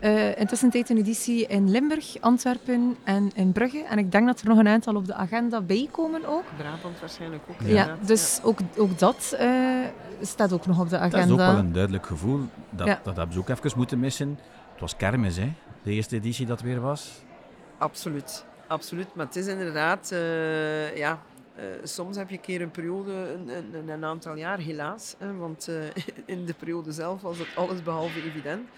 uh, 0.00 0.38
intussen 0.38 0.70
tijd 0.70 0.90
een 0.90 0.96
editie 0.96 1.46
in 1.46 1.70
Limburg, 1.70 2.20
Antwerpen 2.20 2.96
en 3.04 3.30
in 3.34 3.52
Brugge. 3.52 3.84
En 3.84 3.98
ik 3.98 4.12
denk 4.12 4.26
dat 4.26 4.40
er 4.40 4.48
nog 4.48 4.58
een 4.58 4.68
aantal 4.68 4.96
op 4.96 5.06
de 5.06 5.14
agenda 5.14 5.60
bij 5.60 5.88
komen 5.90 6.26
ook. 6.26 6.44
Brabant 6.56 7.00
waarschijnlijk 7.00 7.42
ook. 7.48 7.56
Ja, 7.64 7.96
dus 8.06 8.36
ja. 8.36 8.48
Ook, 8.48 8.58
ook 8.76 8.98
dat 8.98 9.36
uh, 9.40 9.84
staat 10.20 10.52
ook 10.52 10.66
nog 10.66 10.80
op 10.80 10.88
de 10.88 10.98
agenda. 10.98 11.16
Dat 11.16 11.26
is 11.26 11.32
ook 11.32 11.38
wel 11.38 11.56
een 11.56 11.72
duidelijk 11.72 12.06
gevoel. 12.06 12.40
Dat, 12.70 12.86
ja. 12.86 13.00
dat 13.02 13.16
hebben 13.16 13.34
ze 13.34 13.40
ook 13.40 13.48
even 13.48 13.72
moeten 13.76 13.98
missen. 13.98 14.38
Het 14.72 14.80
was 14.80 14.96
kermis, 14.96 15.36
hè? 15.36 15.52
De 15.82 15.92
eerste 15.92 16.16
editie 16.16 16.46
dat 16.46 16.60
weer 16.60 16.80
was. 16.80 17.22
Absoluut. 17.78 18.44
Absoluut. 18.70 19.14
Maar 19.14 19.26
het 19.26 19.36
is 19.36 19.46
inderdaad... 19.46 20.10
Uh, 20.12 20.96
ja, 20.96 21.22
uh, 21.58 21.64
soms 21.82 22.16
heb 22.16 22.28
je 22.28 22.34
een 22.34 22.40
keer 22.40 22.60
een 22.60 22.70
periode, 22.70 23.12
een, 23.12 23.48
een, 23.74 23.88
een 23.88 24.04
aantal 24.04 24.36
jaar 24.36 24.58
helaas. 24.58 25.14
Hè, 25.18 25.36
want 25.36 25.68
uh, 25.68 25.82
in 26.36 26.46
de 26.46 26.54
periode 26.54 26.92
zelf 26.92 27.22
was 27.22 27.38
het 27.38 27.48
alles 27.56 27.82
behalve 27.82 28.22
evident. 28.22 28.68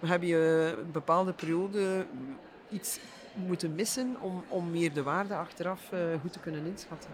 Maar 0.00 0.10
heb 0.10 0.22
je 0.22 0.74
een 0.78 0.92
bepaalde 0.92 1.32
periode 1.32 2.06
iets 2.70 2.98
moeten 3.34 3.74
missen 3.74 4.16
om, 4.20 4.44
om 4.48 4.70
meer 4.70 4.92
de 4.92 5.02
waarde 5.02 5.34
achteraf 5.34 5.80
goed 6.20 6.32
te 6.32 6.38
kunnen 6.38 6.66
inschatten. 6.66 7.10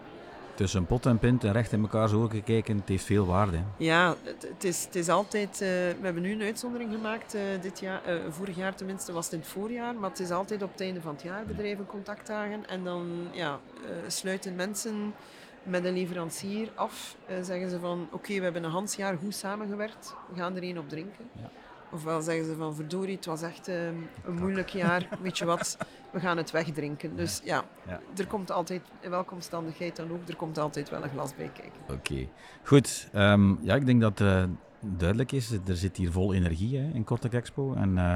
Tussen 0.55 0.87
pot 0.87 1.07
en 1.07 1.19
pint 1.19 1.45
en 1.45 1.53
recht 1.53 1.73
in 1.73 1.81
elkaar 1.81 2.09
zo 2.09 2.29
gekeken, 2.29 2.77
het 2.77 2.88
heeft 2.88 3.05
veel 3.05 3.27
waarde. 3.27 3.59
Ja, 3.77 4.14
het, 4.23 4.43
het, 4.43 4.64
is, 4.64 4.85
het 4.85 4.95
is 4.95 5.09
altijd... 5.09 5.53
Uh, 5.53 5.59
we 5.59 6.01
hebben 6.01 6.23
nu 6.23 6.33
een 6.33 6.43
uitzondering 6.43 6.93
gemaakt, 6.93 7.35
uh, 7.35 7.40
dit 7.61 7.81
jaar, 7.81 8.03
vorig 8.29 8.57
jaar 8.57 8.75
tenminste 8.75 9.12
was 9.12 9.25
het 9.25 9.35
in 9.35 9.40
het 9.40 9.49
voorjaar, 9.49 9.95
maar 9.95 10.11
het 10.11 10.21
is 10.21 10.31
altijd 10.31 10.62
op 10.62 10.73
het 10.73 10.81
einde 10.81 11.01
van 11.01 11.12
het 11.12 11.23
jaar 11.23 11.45
bedrijven 11.45 11.87
contactdagen. 11.87 12.69
En 12.69 12.85
dan 12.85 13.29
ja, 13.33 13.61
sluiten 14.07 14.55
mensen 14.55 15.14
met 15.62 15.85
een 15.85 15.95
leverancier 15.95 16.69
af. 16.75 17.17
zeggen 17.43 17.71
ze 17.71 17.79
van, 17.79 18.03
oké, 18.05 18.14
okay, 18.14 18.37
we 18.37 18.43
hebben 18.43 18.64
een 18.64 18.71
Hans 18.71 18.97
jaar 18.97 19.17
goed 19.17 19.35
samengewerkt, 19.35 20.14
we 20.33 20.38
gaan 20.38 20.57
er 20.57 20.62
één 20.62 20.79
op 20.79 20.88
drinken. 20.88 21.29
Ja. 21.33 21.51
Ofwel 21.94 22.20
zeggen 22.20 22.44
ze 22.44 22.54
van 22.57 22.74
verdorie, 22.74 23.16
het 23.16 23.26
was 23.26 23.42
echt 23.42 23.68
uh, 23.68 23.87
een 24.24 24.35
moeilijk 24.38 24.68
jaar. 24.68 25.09
Weet 25.22 25.38
je 25.38 25.44
wat, 25.44 25.78
we 26.12 26.20
gaan 26.20 26.37
het 26.37 26.50
wegdrinken. 26.50 27.16
Dus 27.16 27.40
ja, 27.44 27.64
ja, 27.87 28.00
er 28.16 28.26
komt 28.26 28.50
altijd, 28.50 28.83
in 29.00 29.11
welke 29.11 29.35
omstandigheid 29.35 29.96
dan 29.96 30.11
ook, 30.11 30.28
er 30.28 30.37
komt 30.37 30.59
altijd 30.59 30.90
wel 30.90 31.02
een 31.02 31.11
glas 31.11 31.35
bij 31.37 31.50
kijken. 31.54 31.80
Oké, 31.90 32.28
goed. 32.62 33.09
Um, 33.14 33.59
ja, 33.62 33.74
ik 33.74 33.87
denk 33.87 34.00
dat 34.00 34.18
het 34.18 34.28
uh, 34.28 34.44
duidelijk 34.80 35.33
is. 35.33 35.50
Er 35.50 35.76
zit 35.76 35.96
hier 35.96 36.12
vol 36.12 36.35
energie 36.35 36.78
hè, 36.78 36.90
in 36.94 37.04
Kortrijk 37.04 37.35
Expo. 37.35 37.74
En 37.74 37.96
uh, 37.96 38.14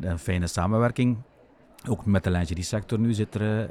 een 0.00 0.18
fijne 0.18 0.46
samenwerking. 0.46 1.16
Ook 1.88 2.06
met 2.06 2.24
de 2.24 2.30
lingerie 2.30 2.64
sector 2.64 2.98
nu 2.98 3.12
zit 3.12 3.34
er 3.34 3.70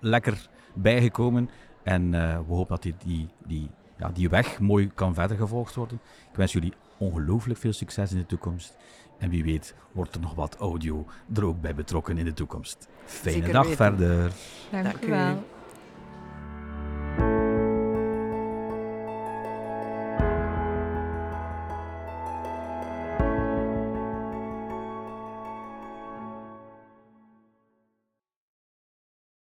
lekker 0.00 0.48
bijgekomen. 0.74 1.50
En 1.82 2.10
we 2.46 2.54
hopen 2.54 2.68
dat 2.68 2.82
die, 2.82 2.94
die, 3.04 3.28
die, 3.46 3.70
ja, 3.96 4.08
die 4.08 4.28
weg 4.28 4.60
mooi 4.60 4.90
kan 4.94 5.14
verder 5.14 5.36
gevolgd 5.36 5.74
worden. 5.74 6.00
Ik 6.30 6.36
wens 6.36 6.52
jullie 6.52 6.72
ongelooflijk 6.98 7.58
veel 7.58 7.72
succes 7.72 8.12
in 8.12 8.18
de 8.18 8.26
toekomst. 8.26 8.76
En 9.18 9.30
wie 9.30 9.44
weet 9.44 9.74
wordt 9.92 10.14
er 10.14 10.20
nog 10.20 10.34
wat 10.34 10.56
audio 10.56 11.06
er 11.34 11.44
ook 11.44 11.60
bij 11.60 11.74
betrokken 11.74 12.18
in 12.18 12.24
de 12.24 12.32
toekomst. 12.32 12.88
Fijne 13.04 13.52
dag 13.52 13.68
verder. 13.68 14.32
Dank, 14.70 14.84
Dank 14.84 15.04
u 15.04 15.08
wel. 15.08 15.44